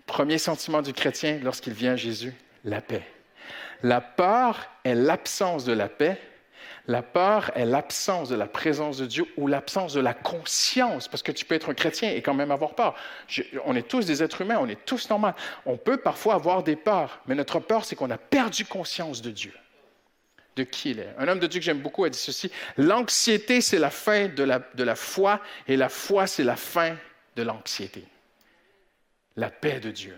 [0.07, 3.03] Premier sentiment du chrétien lorsqu'il vient à Jésus, la paix.
[3.83, 6.21] La peur est l'absence de la paix.
[6.87, 11.23] La peur est l'absence de la présence de Dieu ou l'absence de la conscience, parce
[11.23, 12.95] que tu peux être un chrétien et quand même avoir peur.
[13.65, 15.29] on est tous des êtres humains, on est tous normaux.
[15.65, 19.31] On peut parfois avoir des peurs, mais notre peur, c'est qu'on a perdu conscience de
[19.31, 19.53] Dieu
[20.57, 21.15] de qui il est.
[21.19, 24.43] Un homme de Dieu que j'aime beaucoup a dit ceci, l'anxiété, c'est la fin de
[24.43, 26.97] la, de la foi, et la foi, c'est la fin
[27.37, 28.05] de l'anxiété.
[29.37, 30.17] La paix de Dieu.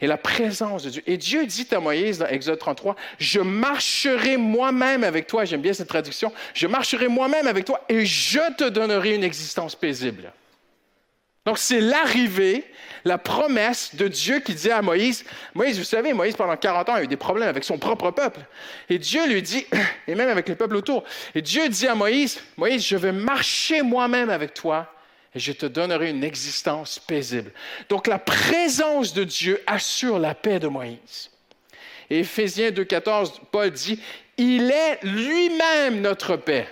[0.00, 1.02] Et la présence de Dieu.
[1.06, 5.72] Et Dieu dit à Moïse dans Exode 33, je marcherai moi-même avec toi, j'aime bien
[5.72, 10.32] cette traduction, je marcherai moi-même avec toi et je te donnerai une existence paisible.
[11.44, 12.64] Donc c'est l'arrivée,
[13.04, 16.94] la promesse de Dieu qui dit à Moïse, Moïse, vous savez, Moïse pendant 40 ans
[16.94, 18.40] a eu des problèmes avec son propre peuple.
[18.88, 19.66] Et Dieu lui dit,
[20.08, 23.82] et même avec les peuples autour, et Dieu dit à Moïse, Moïse, je vais marcher
[23.82, 24.90] moi-même avec toi
[25.34, 27.52] et je te donnerai une existence paisible.
[27.88, 31.30] Donc la présence de Dieu assure la paix de Moïse.
[32.08, 34.00] Et Éphésiens 2.14, Paul dit,
[34.36, 36.66] il est lui-même notre paix.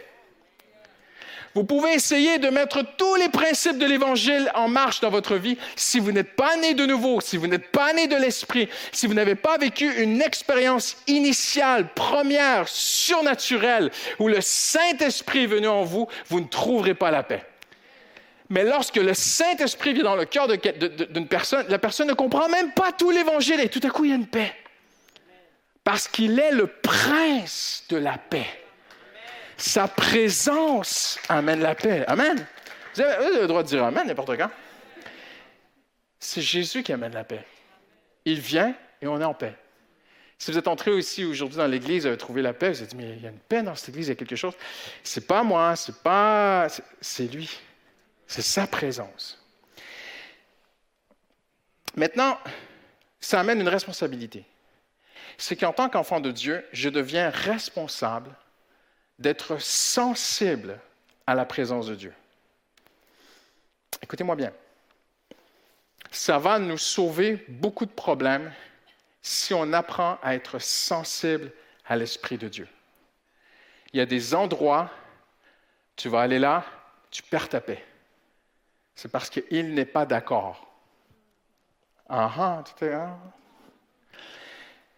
[1.54, 5.58] Vous pouvez essayer de mettre tous les principes de l'Évangile en marche dans votre vie.
[5.76, 9.06] Si vous n'êtes pas né de nouveau, si vous n'êtes pas né de l'Esprit, si
[9.06, 15.84] vous n'avez pas vécu une expérience initiale, première, surnaturelle, où le Saint-Esprit est venu en
[15.84, 17.44] vous, vous ne trouverez pas la paix.
[18.48, 22.72] Mais lorsque le Saint-Esprit vient dans le cœur d'une personne, la personne ne comprend même
[22.72, 24.52] pas tout l'Évangile et tout à coup, il y a une paix.
[25.84, 28.46] Parce qu'il est le prince de la paix.
[29.62, 32.04] Sa présence amène la paix.
[32.08, 32.44] Amen.
[32.94, 34.50] Vous avez, le droit de dire Amen n'importe quand.
[36.18, 37.46] C'est Jésus qui amène la paix.
[38.24, 39.54] Il vient et on est en paix.
[40.36, 42.86] Si vous êtes entré aussi aujourd'hui dans l'Église, vous avez trouvé la paix, vous avez
[42.88, 44.54] dit, mais il y a une paix dans cette Église, il y a quelque chose.
[45.04, 46.66] C'est pas moi, c'est pas.
[47.00, 47.48] C'est lui.
[48.26, 49.40] C'est sa présence.
[51.94, 52.36] Maintenant,
[53.20, 54.44] ça amène une responsabilité.
[55.38, 58.36] C'est qu'en tant qu'enfant de Dieu, je deviens responsable
[59.18, 60.78] d'être sensible
[61.26, 62.14] à la présence de Dieu.
[64.02, 64.52] Écoutez-moi bien.
[66.10, 68.52] Ça va nous sauver beaucoup de problèmes
[69.22, 71.52] si on apprend à être sensible
[71.86, 72.68] à l'Esprit de Dieu.
[73.92, 74.90] Il y a des endroits,
[75.96, 76.64] tu vas aller là,
[77.10, 77.84] tu perds ta paix.
[78.94, 80.68] C'est parce qu'il n'est pas d'accord.
[82.08, 82.64] Ah, ah,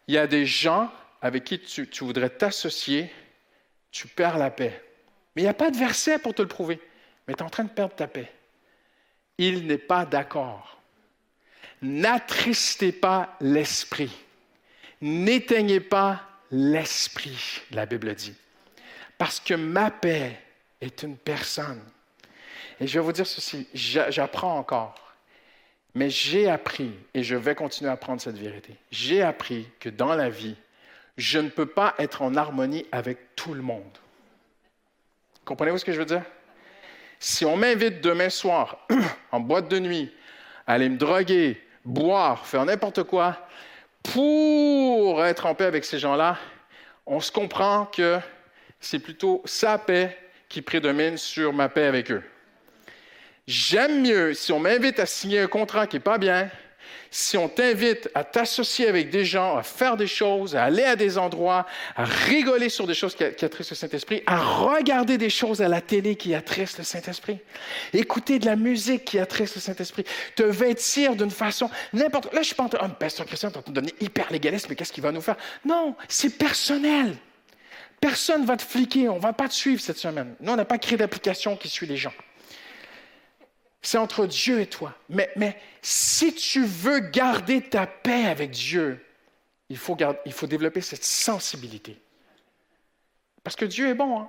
[0.08, 0.90] Il y a des gens
[1.22, 3.12] avec qui tu voudrais t'associer,
[3.94, 4.82] tu perds la paix.
[5.34, 6.80] Mais il n'y a pas de verset pour te le prouver.
[7.26, 8.30] Mais tu es en train de perdre ta paix.
[9.38, 10.78] Il n'est pas d'accord.
[11.80, 14.10] N'attristez pas l'esprit.
[15.00, 18.34] N'éteignez pas l'esprit, la Bible dit.
[19.16, 20.40] Parce que ma paix
[20.80, 21.82] est une personne.
[22.80, 24.94] Et je vais vous dire ceci, j'apprends encore.
[25.94, 30.16] Mais j'ai appris, et je vais continuer à apprendre cette vérité, j'ai appris que dans
[30.16, 30.56] la vie,
[31.16, 33.98] je ne peux pas être en harmonie avec tout le monde.
[35.44, 36.22] Comprenez-vous ce que je veux dire?
[37.18, 38.86] Si on m'invite demain soir
[39.32, 40.12] en boîte de nuit
[40.66, 43.46] à aller me droguer, boire, faire n'importe quoi,
[44.02, 46.38] pour être en paix avec ces gens-là,
[47.06, 48.18] on se comprend que
[48.80, 52.22] c'est plutôt sa paix qui prédomine sur ma paix avec eux.
[53.46, 56.50] J'aime mieux si on m'invite à signer un contrat qui n'est pas bien,
[57.10, 60.96] si on t'invite à t'associer avec des gens, à faire des choses, à aller à
[60.96, 65.62] des endroits, à rigoler sur des choses qui, attristent le Saint-Esprit, à regarder des choses
[65.62, 67.38] à la télé qui attristent le Saint-Esprit,
[67.92, 72.32] écouter de la musique qui attriste le Saint-Esprit, te vêtir d'une façon, n'importe.
[72.32, 74.92] Là, je suis pas en train, oh, pasteur Christian, tu donner hyper légaliste, mais qu'est-ce
[74.92, 75.36] qu'il va nous faire?
[75.64, 77.16] Non, c'est personnel.
[78.00, 80.34] Personne ne va te fliquer, on ne va pas te suivre cette semaine.
[80.40, 82.12] Nous, on n'a pas créé d'application qui suit les gens.
[83.84, 84.94] C'est entre Dieu et toi.
[85.10, 88.98] Mais, si tu veux garder ta paix avec Dieu,
[89.68, 89.94] il faut,
[90.46, 92.00] développer cette sensibilité.
[93.42, 94.20] Parce que Dieu est bon.
[94.20, 94.28] Hein?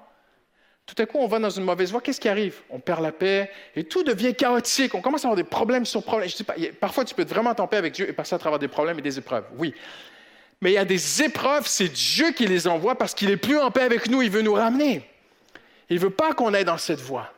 [0.86, 2.02] Tout à coup, on va dans une mauvaise voie.
[2.02, 2.60] Qu'est-ce qui arrive?
[2.70, 4.94] On perd la paix et tout devient chaotique.
[4.94, 6.30] On commence à avoir des problèmes sur problèmes.
[6.82, 9.02] Parfois, tu peux vraiment en paix avec Dieu et passer à travers des problèmes et
[9.02, 9.46] des épreuves.
[9.58, 9.74] Oui.
[10.60, 13.58] Mais il y a des épreuves, c'est Dieu qui les envoie parce qu'il est plus
[13.58, 14.22] en paix avec nous.
[14.22, 15.10] Il veut nous ramener.
[15.90, 17.32] Il ne veut pas qu'on aille dans cette voie.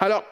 [0.00, 0.24] Alors,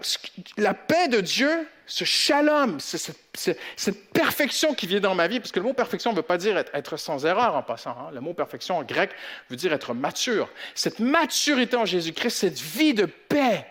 [0.57, 5.59] la paix de Dieu, ce shalom, cette perfection qui vient dans ma vie, parce que
[5.59, 7.91] le mot perfection ne veut pas dire être, sans erreur en passant.
[7.91, 8.11] Hein.
[8.13, 9.11] Le mot perfection en grec
[9.49, 10.49] veut dire être mature.
[10.75, 13.67] Cette maturité en Jésus-Christ, cette vie de paix,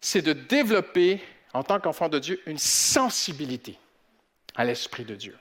[0.00, 3.78] c'est de développer, en tant qu'enfant de Dieu, une sensibilité
[4.54, 5.36] à l'Esprit de Dieu.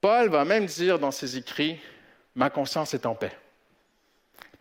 [0.00, 1.80] Paul va même dire dans ses écrits,
[2.34, 3.32] ma conscience est en paix.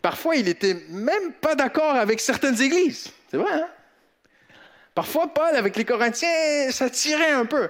[0.07, 3.11] Parfois, il n'était même pas d'accord avec certaines églises.
[3.29, 3.67] C'est vrai, hein?
[4.95, 7.69] Parfois, Paul, avec les Corinthiens, ça tirait un peu.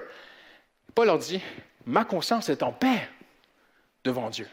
[0.94, 1.42] Paul leur dit,
[1.84, 3.08] ma conscience est en paix
[4.04, 4.46] devant Dieu.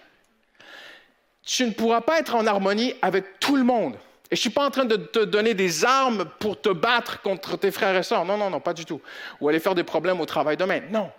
[1.43, 3.93] Tu ne pourras pas être en harmonie avec tout le monde.
[4.32, 7.21] Et je ne suis pas en train de te donner des armes pour te battre
[7.21, 8.26] contre tes frères et sœurs.
[8.26, 9.00] Non, non, non, pas du tout.
[9.39, 10.82] Ou aller faire des problèmes au travail demain.
[10.89, 11.12] Non.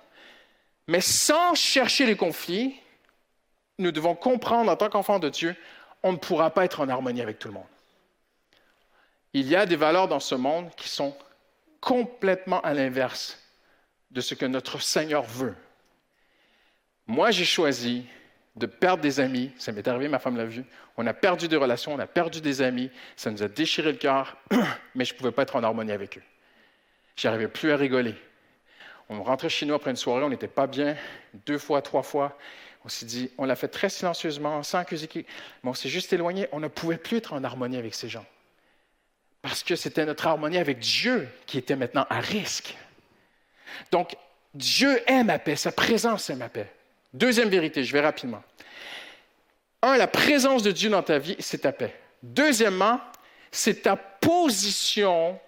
[0.89, 2.75] Mais sans chercher les conflits,
[3.79, 5.55] nous devons comprendre en tant qu'enfants de Dieu
[6.07, 7.65] on ne pourra pas être en harmonie avec tout le monde.
[9.33, 11.17] Il y a des valeurs dans ce monde qui sont
[11.81, 13.39] complètement à l'inverse
[14.11, 15.55] de ce que notre Seigneur veut.
[17.07, 18.07] Moi, j'ai choisi
[18.55, 19.53] de perdre des amis.
[19.59, 20.65] Ça m'est arrivé, ma femme l'a vu.
[20.97, 22.91] On a perdu des relations, on a perdu des amis.
[23.17, 24.37] Ça nous a déchiré le cœur,
[24.95, 26.23] mais je ne pouvais pas être en harmonie avec eux.
[27.17, 28.15] Je n'arrivais plus à rigoler.
[29.09, 30.97] On rentrait chez nous après une soirée, on n'était pas bien,
[31.47, 32.37] deux fois, trois fois.
[32.87, 35.25] On s'est dit, on l'a fait très silencieusement, sans accuser mais
[35.65, 36.47] on s'est juste éloigné.
[36.53, 38.25] On ne pouvait plus être en harmonie avec ces gens.
[39.43, 42.77] Parce que c'était notre harmonie avec Dieu qui était maintenant à risque.
[43.91, 44.17] Donc,
[44.55, 46.73] Dieu est ma paix, sa présence est ma paix.
[47.13, 48.45] Deuxième vérité, je vais rapidement.
[49.83, 51.93] Un, la présence de Dieu dans ta vie, c'est ta paix.
[52.23, 53.01] Deuxièmement,
[53.51, 55.41] c'est ta position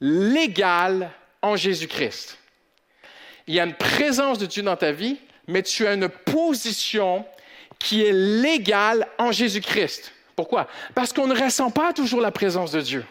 [0.00, 1.10] légale
[1.42, 2.38] en Jésus-Christ.
[3.48, 7.24] Il y a une présence de Dieu dans ta vie, mais tu as une position
[7.78, 10.12] qui est légale en Jésus-Christ.
[10.34, 10.68] Pourquoi?
[10.94, 13.04] Parce qu'on ne ressent pas toujours la présence de Dieu.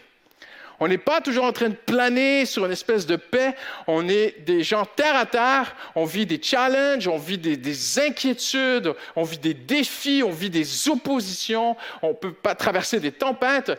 [0.78, 3.54] On n'est pas toujours en train de planer sur une espèce de paix.
[3.86, 5.74] On est des gens terre à terre.
[5.94, 10.88] On vit des challenges, on vit des, inquiétudes, on vit des défis, on vit des
[10.90, 11.76] oppositions.
[12.02, 13.72] On peut pas traverser des tempêtes.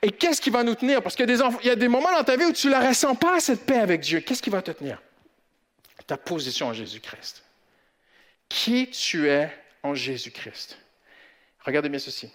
[0.00, 1.02] Et qu'est-ce qui va nous tenir?
[1.02, 3.16] Parce qu'il y, y, a des moments dans ta vie où tu ne la ressens
[3.16, 4.20] pas, cette paix avec Dieu.
[4.20, 5.02] Qu'est-ce qui va te tenir?
[6.06, 7.43] Ta position en Jésus-Christ
[8.48, 9.50] qui tu es
[9.82, 10.78] en Jésus-Christ?
[11.64, 12.30] Regardez bien ceci.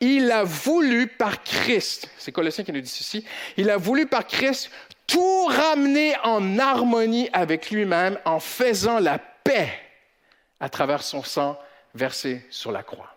[0.00, 3.24] Il a voulu par Christ, c'est Colossien qui nous dit ceci,
[3.56, 4.70] il a voulu par Christ
[5.06, 9.70] tout ramener en harmonie avec lui-même en faisant la paix
[10.58, 11.60] à travers son sang
[11.94, 13.14] versé sur la croix.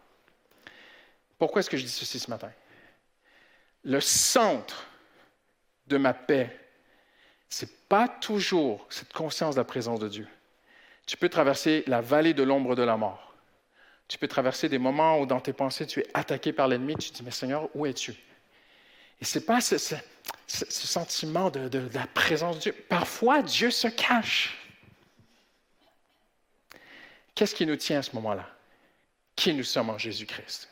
[1.38, 2.52] Pourquoi est-ce que je dis ceci ce matin?
[3.84, 4.86] Le centre
[5.88, 6.58] de ma paix,
[7.50, 10.28] ce n'est pas toujours cette conscience de la présence de Dieu.
[11.06, 13.34] Tu peux traverser la vallée de l'ombre de la mort.
[14.08, 16.96] Tu peux traverser des moments où dans tes pensées, tu es attaqué par l'ennemi.
[16.96, 18.14] Tu te dis, mais Seigneur, où es-tu?
[19.22, 19.78] Et ce n'est pas ce,
[20.48, 22.76] sentiment de, de la présence de Dieu.
[22.90, 24.58] Parfois, Dieu se cache.
[27.36, 28.48] Qu'est-ce qui nous tient à ce moment-là?
[29.36, 30.70] Qui nous sommes en Jésus-Christ?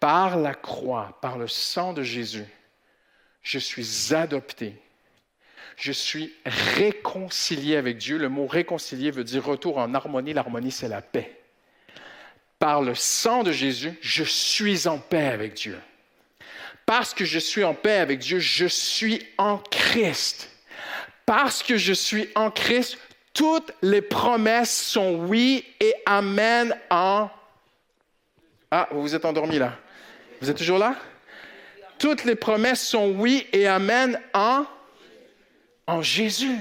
[0.00, 2.46] Par la croix, par le sang de Jésus,
[3.42, 4.80] je suis adopté
[5.78, 8.18] je suis réconcilié avec Dieu.
[8.18, 10.32] Le mot réconcilié veut dire retour en harmonie.
[10.32, 11.40] L'harmonie, c'est la paix.
[12.58, 15.78] Par le sang de Jésus, je suis en paix avec Dieu.
[16.84, 20.50] Parce que je suis en paix avec Dieu, je suis en Christ.
[21.24, 22.98] Parce que je suis en Christ,
[23.32, 27.30] toutes les promesses sont oui et amen en...
[28.70, 29.78] Ah, vous vous êtes endormi là.
[30.40, 30.96] Vous êtes toujours là?
[31.98, 34.64] Toutes les promesses sont oui et amen en,
[35.88, 36.60] en Jésus.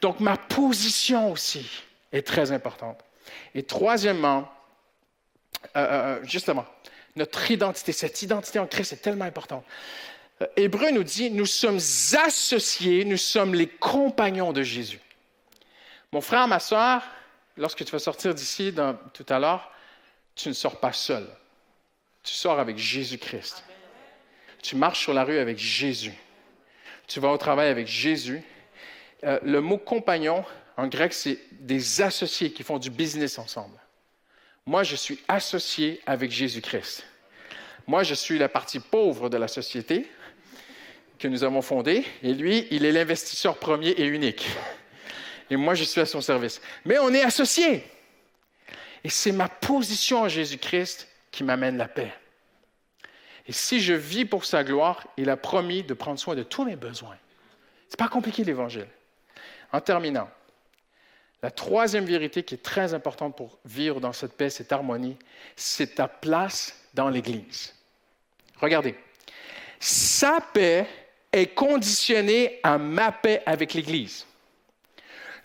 [0.00, 1.70] Donc ma position aussi
[2.10, 2.98] est très importante.
[3.54, 4.50] Et troisièmement,
[5.76, 6.64] euh, euh, justement,
[7.16, 9.64] notre identité, cette identité en Christ est tellement importante.
[10.40, 11.80] Euh, Hébreu nous dit, nous sommes
[12.24, 15.00] associés, nous sommes les compagnons de Jésus.
[16.10, 17.02] Mon frère, ma soeur,
[17.56, 18.74] lorsque tu vas sortir d'ici
[19.12, 19.70] tout à l'heure,
[20.34, 21.28] tu ne sors pas seul.
[22.22, 23.64] Tu sors avec Jésus-Christ.
[24.62, 26.14] Tu marches sur la rue avec Jésus.
[27.08, 28.42] Tu vas au travail avec Jésus.
[29.22, 30.44] le mot compagnon,
[30.76, 33.76] en grec, c'est des associés qui font du business ensemble.
[34.66, 37.04] Moi, je suis associé avec Jésus-Christ.
[37.86, 40.06] Moi, je suis la partie pauvre de la société
[41.18, 44.46] que nous avons fondée, et lui, il est l'investisseur premier et unique.
[45.50, 46.60] Et moi, je suis à son service.
[46.84, 47.82] Mais on est associés.
[49.02, 52.12] Et c'est ma position en Jésus-Christ qui m'amène la paix.
[53.48, 56.64] Et si je vis pour sa gloire, il a promis de prendre soin de tous
[56.64, 57.16] mes besoins.
[57.88, 58.86] Ce n'est pas compliqué l'Évangile.
[59.72, 60.28] En terminant,
[61.42, 65.16] la troisième vérité qui est très importante pour vivre dans cette paix, cette harmonie,
[65.56, 67.74] c'est ta place dans l'Église.
[68.60, 68.94] Regardez,
[69.80, 70.86] sa paix
[71.32, 74.26] est conditionnée à ma paix avec l'Église.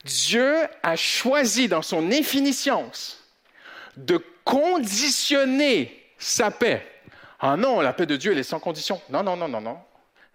[0.04, 3.24] Dieu a choisi dans son infiniscience
[3.96, 6.86] de conditionner sa paix.
[7.46, 9.02] Ah non, la paix de Dieu, elle est sans condition.
[9.10, 9.78] Non, non, non, non, non.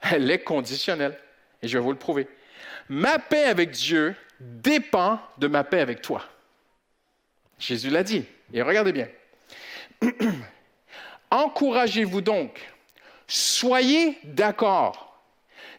[0.03, 1.19] Elle est conditionnelle.
[1.63, 2.29] Et je vais vous le prouver.
[2.91, 6.23] Ma paix avec Dieu dépend de ma paix avec toi.
[7.59, 8.27] Jésus l'a dit.
[8.53, 9.09] Et regardez bien.
[11.31, 12.71] Encouragez-vous donc.
[13.27, 15.19] Soyez d'accord.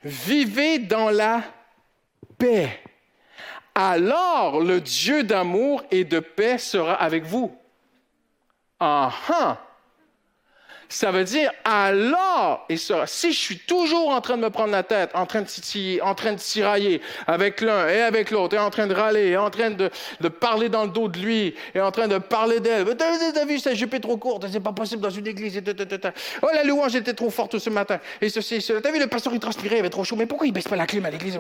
[0.04, 1.44] Vivez dans la
[2.40, 2.82] paix.
[3.76, 7.56] Alors le Dieu d'amour et de paix sera avec vous.
[8.80, 9.69] Ah, ah.
[10.92, 14.72] Ça veut dire alors, et ça, si je suis toujours en train de me prendre
[14.72, 18.56] la tête, en train de titiller, en train de tirailler avec l'un et avec l'autre,
[18.56, 19.92] et en train de râler, et en train de,
[20.30, 22.88] parler dans le dos de lui, et en train de parler d'elle.
[22.98, 25.62] T'as vu, cette jupe est trop courte, c'est pas possible dans une église.
[26.42, 28.00] Oh, la louange était trop forte ce matin.
[28.20, 28.82] Et ceci, cela.
[28.82, 30.16] T'as vu, le pasteur, il transpirait, il avait trop chaud.
[30.16, 31.38] Mais pourquoi il baisse pas la clim à l'église?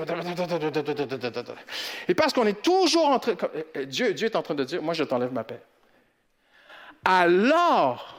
[2.07, 3.33] Et parce qu'on est toujours en train.
[3.87, 5.59] Dieu, Dieu est en train de dire, moi, je t'enlève ma paix.
[7.03, 8.18] Alors,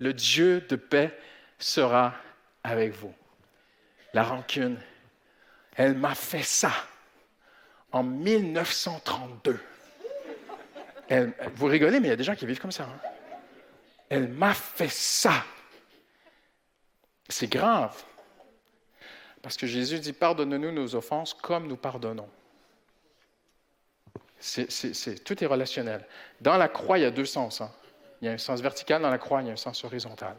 [0.00, 1.16] le Dieu de paix
[1.58, 2.14] sera
[2.64, 3.14] avec vous.
[4.12, 4.78] La rancune,
[5.76, 6.72] elle m'a fait ça
[7.92, 9.60] en 1932.
[11.54, 12.84] vous rigolez, mais il y a des gens qui vivent comme ça.
[12.84, 13.00] Hein.
[14.08, 15.44] Elle m'a fait ça.
[17.28, 18.02] C'est grave.
[19.42, 22.28] Parce que Jésus dit, pardonne-nous nos offenses comme nous pardonnons.
[25.24, 26.06] tout est relationnel.
[26.40, 27.60] Dans la croix, il y a deux sens.
[27.60, 27.70] Hein.
[28.20, 30.36] Il y a un sens vertical dans la croix, il y a un sens horizontal.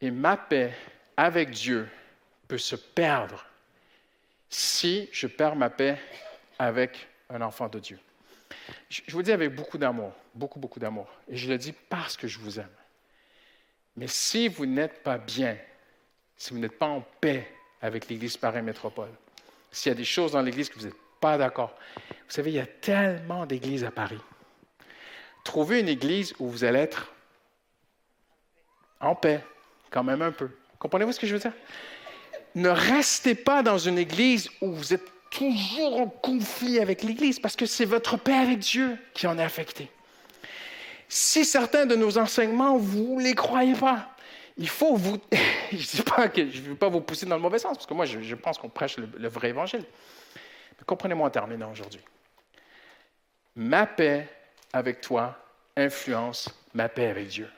[0.00, 0.72] Et ma paix
[1.16, 1.88] avec Dieu
[2.46, 3.44] peut se perdre
[4.48, 5.98] si je perds ma paix
[6.58, 7.98] avec un enfant de Dieu.
[8.88, 11.08] Je vous dis avec beaucoup d'amour, beaucoup, beaucoup d'amour.
[11.28, 12.70] Et je le dis parce que je vous aime.
[13.96, 15.56] Mais si vous n'êtes pas bien,
[16.36, 17.50] si vous n'êtes pas en paix
[17.80, 19.10] avec l'Église Paris Métropole,
[19.70, 21.76] s'il y a des choses dans l'Église que vous n'êtes pas d'accord,
[22.06, 24.20] vous savez, il y a tellement d'églises à Paris.
[25.44, 27.12] Trouvez une église où vous allez être
[29.00, 29.40] en paix,
[29.90, 30.48] quand même un peu.
[30.78, 31.52] Comprenez-vous ce que je veux dire?
[32.54, 37.56] Ne restez pas dans une église où vous êtes toujours en conflit avec l'église, parce
[37.56, 39.90] que c'est votre paix avec Dieu qui en est affecté.
[41.08, 44.08] Si certains de nos enseignements, vous ne les croyez pas,
[44.56, 45.18] il faut vous...
[45.72, 48.58] je ne veux pas vous pousser dans le mauvais sens, parce que moi, je, pense
[48.58, 49.84] qu'on prêche le, le, vrai évangile.
[50.86, 52.00] Comprenez-moi en terminant aujourd'hui.
[53.56, 54.28] Ma paix
[54.74, 55.38] avec toi
[55.76, 57.48] influence ma paix avec Dieu.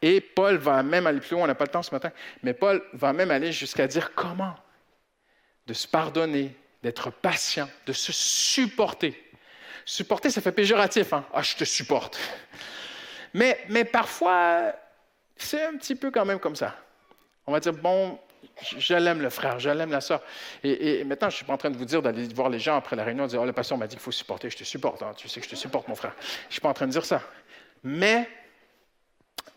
[0.00, 2.12] Et Paul va même aller plus loin, on n'a pas le temps ce matin,
[2.42, 4.54] mais Paul va même aller jusqu'à dire comment
[5.66, 9.30] de se pardonner, d'être patient, de se supporter.
[9.84, 11.24] Supporter, ça fait péjoratif, hein?
[11.32, 12.18] Ah, je te supporte.
[13.34, 14.72] Mais, mais parfois,
[15.36, 16.76] c'est un petit peu quand même comme ça.
[17.46, 18.20] On va dire, bon,
[18.76, 20.22] je l'aime le frère, je l'aime la soeur.
[20.64, 22.76] Et, maintenant, je ne suis pas en train de vous dire d'aller voir les gens
[22.76, 24.50] après la réunion et de dire Oh, le pasteur m'a dit qu'il faut supporter.
[24.50, 25.02] Je te supporte.
[25.02, 25.12] Hein.
[25.16, 26.14] Tu sais que je te supporte, mon frère.
[26.20, 27.22] Je ne suis pas en train de dire ça.
[27.84, 28.28] Mais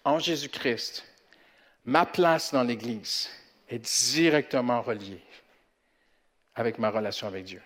[0.03, 1.05] en Jésus-Christ,
[1.86, 3.29] ma place dans l'Église
[3.69, 5.21] est directement reliée
[6.55, 7.61] avec ma relation avec Dieu.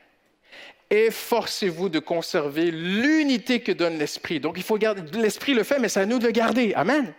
[0.89, 4.39] Efforcez-vous de conserver l'unité que donne l'Esprit.
[4.39, 5.01] Donc, il faut garder.
[5.17, 6.73] L'Esprit le fait, mais c'est à nous de le garder.
[6.75, 7.13] Amen.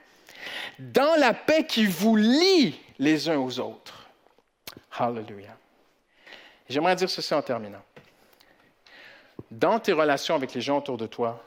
[0.79, 4.09] dans la paix qui vous lie les uns aux autres.
[4.99, 5.57] Hallelujah.
[6.69, 7.83] J'aimerais dire ceci en terminant.
[9.51, 11.45] Dans tes relations avec les gens autour de toi,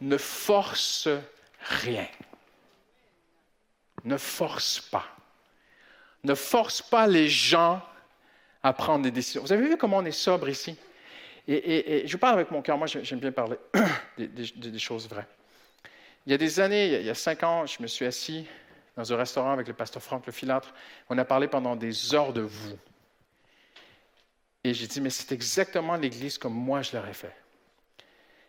[0.00, 1.08] ne force
[1.60, 2.06] rien.
[4.04, 5.06] Ne force pas.
[6.24, 7.82] Ne force pas les gens
[8.62, 9.42] à prendre des décisions.
[9.42, 10.76] Vous avez vu comment on est sobre ici?
[11.48, 12.78] Et, je parle avec mon cœur.
[12.78, 13.56] Moi, j'aime bien parler
[14.18, 15.26] des, choses vraies.
[16.24, 18.46] Il y a des années, il y a cinq ans, je me suis assis
[18.96, 20.74] dans un restaurant avec le pasteur Franck Le Filâtre.
[21.08, 22.78] On a parlé pendant des heures de vous.
[24.64, 27.34] Et j'ai dit, mais c'est exactement l'Église comme moi je l'aurais fait.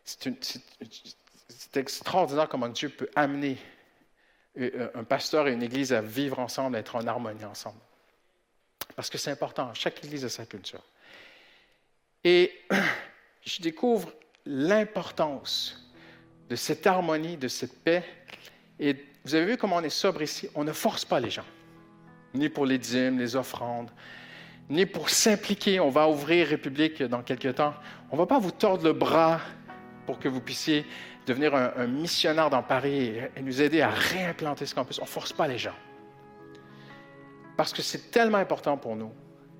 [0.05, 3.57] C'est extraordinaire comment Dieu peut amener
[4.59, 7.79] euh, un pasteur et une Église à vivre ensemble, à être en harmonie ensemble.
[8.95, 9.73] Parce que c'est important.
[9.73, 10.83] Chaque Église a sa culture.
[12.23, 12.53] Et
[13.45, 14.11] je découvre
[14.45, 15.89] l'importance
[16.49, 18.03] de cette harmonie, de cette paix.
[18.79, 20.49] Et vous avez vu comment on est sobre ici?
[20.53, 21.45] On ne force pas les gens,
[22.33, 23.89] ni pour les dîmes, les offrandes,
[24.69, 25.79] ni pour s'impliquer.
[25.79, 27.73] On va ouvrir République dans quelques temps.
[28.11, 29.39] On ne va pas vous tordre le bras
[30.05, 30.85] pour que vous puissiez
[31.25, 34.99] devenir un, missionnaire dans Paris et, nous aider à réimplanter ce campus.
[34.99, 35.75] On ne force pas les gens.
[37.55, 39.11] Parce que c'est tellement important pour nous,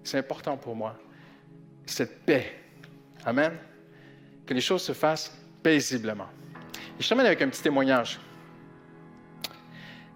[0.04, 0.98] c'est important pour moi,
[1.86, 2.60] cette paix.
[3.26, 3.54] Amen.
[4.46, 6.28] Que les choses se fassent paisiblement.
[7.00, 8.20] Et je termine avec un petit témoignage.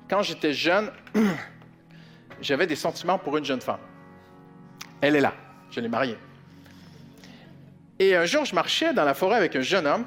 [0.10, 0.92] Quand j'étais jeune,
[2.42, 3.80] j'avais des sentiments pour une jeune femme.
[5.02, 5.34] Elle est là.
[5.72, 6.18] Je l'ai mariée.
[8.00, 10.06] Et un jour, je marchais dans la forêt avec un jeune homme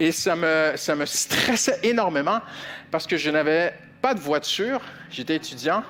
[0.00, 0.74] et ça me,
[1.06, 2.40] stressait énormément
[2.90, 5.84] parce que je n'avais pas de voiture, j'étais étudiant,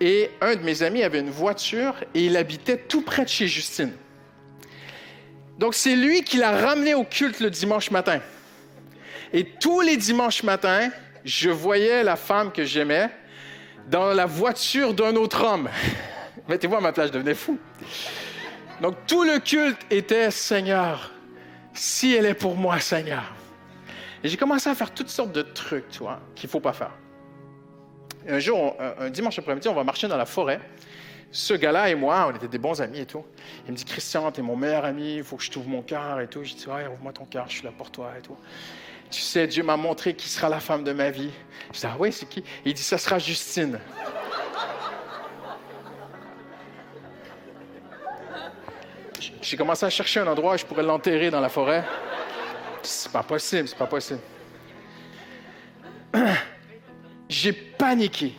[0.00, 3.46] et un de mes amis avait une voiture et il habitait tout près de chez
[3.46, 3.92] Justine.
[5.58, 8.20] Donc c'est lui qui l'a ramené au culte le dimanche matin.
[9.32, 10.90] Et tous les dimanches matins,
[11.26, 13.10] je voyais la femme que j'aimais
[13.90, 15.68] dans la voiture d'un autre homme.
[16.48, 17.58] Mettez-vous à ma place, je devenais fou.
[18.80, 21.12] Donc tout le culte était Seigneur,
[21.74, 23.34] si elle est pour moi, Seigneur.
[24.22, 26.72] Et j'ai commencé à faire toutes sortes de trucs, tu vois, qu'il ne faut pas
[26.72, 26.92] faire.
[28.28, 30.60] un jour, un, dimanche après-midi, on va marcher dans la forêt.
[31.32, 33.24] Ce gars-là et moi, on était des bons amis et tout.
[33.66, 35.82] Il me dit, Christian, tu es mon meilleur ami, il faut que je t'ouvre mon
[35.82, 36.44] cœur et tout.
[36.44, 38.36] Je dis, ouais, ouvre-moi ton cœur, je suis là pour toi et tout.
[39.16, 41.30] Tu sais, Dieu m'a montré qui sera la femme de ma vie.
[41.72, 42.44] Je dis, ah oui, c'est qui?
[42.66, 43.80] il dit, ça sera Justine.
[49.40, 51.82] J'ai commencé à chercher un endroit où je pourrais l'enterrer dans la forêt.
[52.82, 54.20] C'est pas possible, c'est pas possible.
[57.30, 58.34] J'ai paniqué.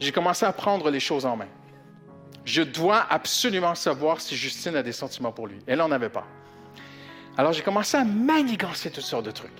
[0.00, 1.48] J'ai commencé à prendre les choses en main.
[2.44, 5.60] Je dois absolument savoir si Justine a des sentiments pour lui.
[5.64, 6.26] Elle n'en avait pas.
[7.38, 9.52] Alors j'ai commencé à manigancer toutes sortes de trucs.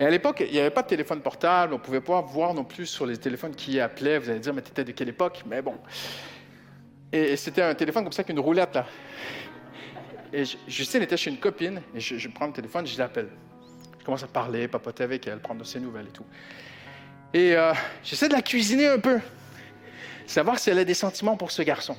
[0.00, 2.54] Et à l'époque, il n'y avait pas de téléphone portable, on ne pouvait pas voir
[2.54, 4.18] non plus sur les téléphones qui appelaient.
[4.18, 5.44] Vous allez dire, mais tu étais de quelle époque?
[5.46, 5.74] Mais bon.
[7.12, 8.86] Et, c'était un téléphone comme ça, avec une roulette là.
[10.32, 13.28] Et Justine était chez une copine, et je, prends le téléphone, je l'appelle.
[14.00, 16.24] Je commence à parler, papoter avec elle, prendre ses nouvelles et tout.
[17.34, 19.20] Et euh, j'essaie de la cuisiner un peu,
[20.26, 21.98] savoir si elle a des sentiments pour ce garçon.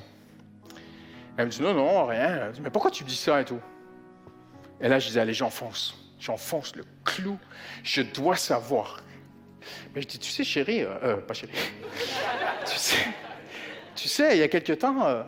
[1.36, 2.46] Elle me dit non, non, rien.
[2.46, 3.60] Elle dit, mais pourquoi tu dis ça et tout?
[4.80, 5.94] Et là, je disais, allez, j'enfonce.
[6.18, 7.38] J'enfonce le clou.
[7.82, 9.02] Je dois savoir.
[9.94, 11.52] Mais je dis, tu sais, chérie, euh, euh pas chérie.
[12.66, 13.06] tu sais,
[13.94, 15.22] tu sais, il y a quelque temps, euh,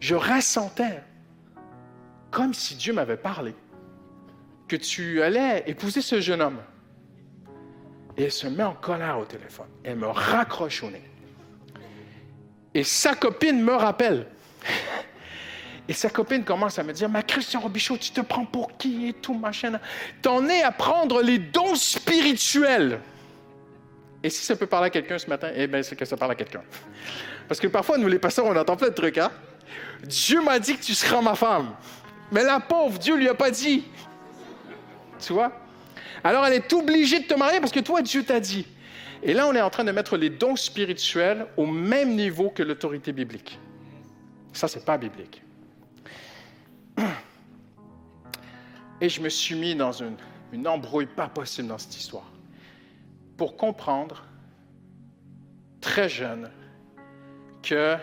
[0.00, 1.02] je ressentais
[2.30, 3.54] comme si Dieu m'avait parlé,
[4.68, 6.60] que tu allais épouser ce jeune homme.
[8.16, 9.68] Et elle se met en colère au téléphone.
[9.84, 11.02] Elle me raccroche au nez.
[12.74, 14.26] Et sa copine me rappelle.
[15.88, 19.08] Et sa copine commence à me dire, ma Christian Robichaud, tu te prends pour qui
[19.08, 19.80] et tout, machin.
[20.20, 23.00] T'en es à prendre les dons spirituels.
[24.22, 26.32] Et si ça peut parler à quelqu'un ce matin, eh bien, c'est que ça parle
[26.32, 26.62] à quelqu'un.
[27.46, 29.30] Parce que parfois, nous, les pasteurs, on entend plein de trucs, hein?
[30.04, 31.74] Dieu m'a dit que tu seras ma femme.
[32.30, 33.84] Mais la pauvre, Dieu lui a pas dit.
[35.18, 35.52] Tu vois?
[36.22, 38.66] Alors elle est obligée de te marier parce que toi, Dieu t'a dit.
[39.22, 42.62] Et là, on est en train de mettre les dons spirituels au même niveau que
[42.62, 43.58] l'autorité biblique.
[44.52, 45.42] Ça, c'est pas biblique.
[49.00, 50.16] Et je me suis mis dans une,
[50.66, 52.30] embrouille pas possible dans cette histoire.
[53.36, 54.24] Pour comprendre,
[55.80, 56.50] très jeune,
[57.62, 57.98] qu'il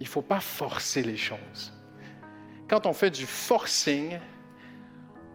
[0.00, 1.72] ne faut pas forcer les choses.
[2.68, 4.18] Quand on fait du forcing,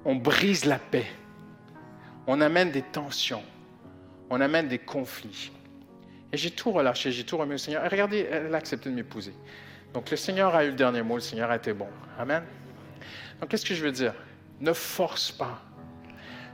[0.04, 1.08] on brise la paix.
[2.28, 3.44] On amène des tensions.
[4.30, 5.52] On amène des conflits.
[6.34, 7.89] Et j'ai tout relâché, j'ai tout remis au Seigneur.
[7.89, 9.34] Regardez, elle a accepté de m'épouser.
[9.94, 11.88] Donc le Seigneur a eu le dernier mot, le Seigneur a été bon.
[12.18, 12.44] Amen.
[13.50, 14.14] Qu'est-ce que je veux dire?
[14.60, 15.62] Ne force pas.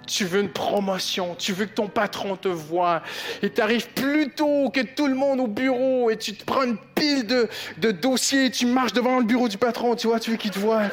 [0.07, 3.03] tu veux une promotion, tu veux que ton patron te voie,
[3.41, 6.63] et tu arrives plus tôt que tout le monde au bureau, et tu te prends
[6.63, 10.31] une pile de, de dossiers, tu marches devant le bureau du patron, tu vois, tu
[10.31, 10.83] veux qu'il te voie.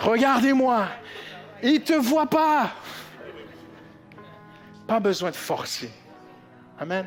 [0.00, 0.88] Regardez-moi.
[1.62, 2.72] Il te voit pas.
[4.86, 5.90] Pas besoin de forcer.
[6.78, 7.06] Amen.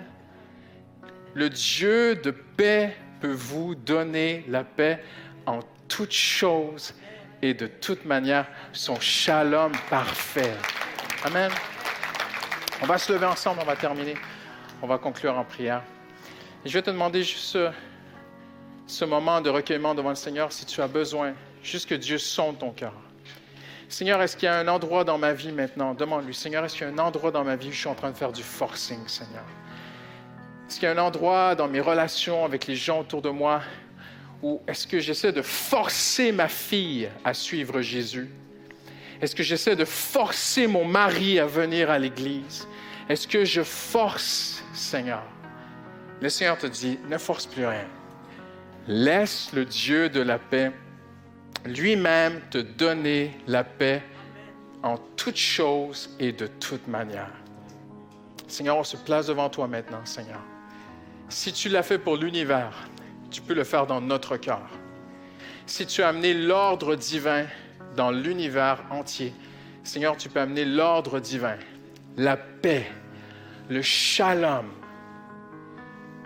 [1.33, 5.03] Le Dieu de paix peut vous donner la paix
[5.45, 6.93] en toutes choses
[7.41, 10.53] et de toute manière, son shalom parfait.
[11.25, 11.51] Amen.
[12.81, 14.15] On va se lever ensemble, on va terminer.
[14.81, 15.83] On va conclure en prière.
[16.65, 17.57] Et je vais te demander juste
[18.87, 21.33] ce, moment de recueillement devant le Seigneur si tu as besoin,
[21.63, 22.93] juste que Dieu sonde ton cœur.
[23.89, 25.93] Seigneur, est-ce qu'il y a un endroit dans ma vie maintenant?
[25.93, 27.95] Demande-lui, Seigneur, est-ce qu'il y a un endroit dans ma vie où je suis en
[27.95, 29.43] train de faire du forcing, Seigneur?
[30.67, 33.61] Est-ce qu'il y a un endroit dans mes relations avec les gens autour de moi
[34.41, 38.29] où est-ce que j'essaie de forcer ma fille à suivre Jésus?
[39.21, 42.67] Est-ce que j'essaie de forcer mon mari à venir à l'Église?
[43.07, 45.23] Est-ce que je force, Seigneur?
[46.21, 47.87] Le Seigneur te dit, ne force plus rien.
[48.87, 50.71] Laisse le Dieu de la paix
[51.65, 54.01] lui-même te donner la paix
[54.83, 57.29] en toutes choses et de toute manière.
[58.47, 60.41] Seigneur, on se place devant toi maintenant, Seigneur.
[61.29, 62.87] Si tu l'as fait pour l'univers,
[63.31, 64.69] tu peux le faire dans notre cœur.
[65.65, 67.45] Si tu as amené l'ordre divin
[67.95, 69.33] dans l'univers entier.
[69.83, 71.57] Seigneur, tu peux amener l'ordre divin,
[72.17, 72.87] la paix,
[73.69, 74.67] le shalom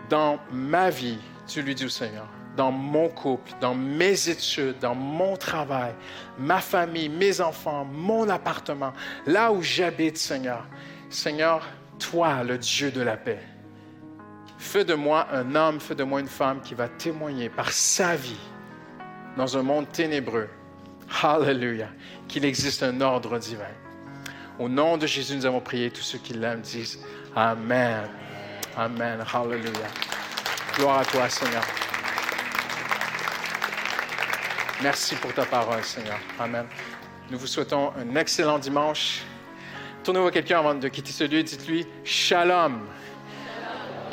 [0.09, 1.17] dans ma vie.
[1.47, 2.27] Tu lui dis au Seigneur,
[2.57, 5.93] dans mon couple, dans mes études, dans mon travail,
[6.37, 8.93] ma famille, mes enfants, mon appartement,
[9.25, 10.65] là où j'habite, Seigneur.
[11.09, 11.65] Seigneur,
[11.99, 13.39] toi, le Dieu de la paix,
[14.65, 18.15] fais de moi un homme, fais de moi une femme qui va témoigner par sa
[18.15, 18.39] vie
[19.37, 20.49] dans un monde ténébreux
[21.21, 21.89] Hallelujah.
[22.27, 23.63] Qu'il existe un ordre divin.
[24.57, 25.91] Au nom de Jésus, nous avons prié.
[25.91, 26.99] Tous ceux qui l'aiment disent
[27.35, 28.09] Amen.
[28.77, 29.23] Amen.
[29.33, 29.91] Hallelujah.
[30.75, 31.63] Gloire à toi, Seigneur.
[34.81, 36.19] Merci pour ta parole, Seigneur.
[36.39, 36.65] Amen.
[37.29, 39.21] Nous vous souhaitons un excellent dimanche.
[40.03, 42.81] Tournez-vous à quelqu'un avant de quitter ce lieu et dites-lui Shalom.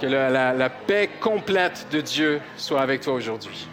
[0.03, 3.69] Que la paix complète de Dieu soit avec toi aujourd'hui.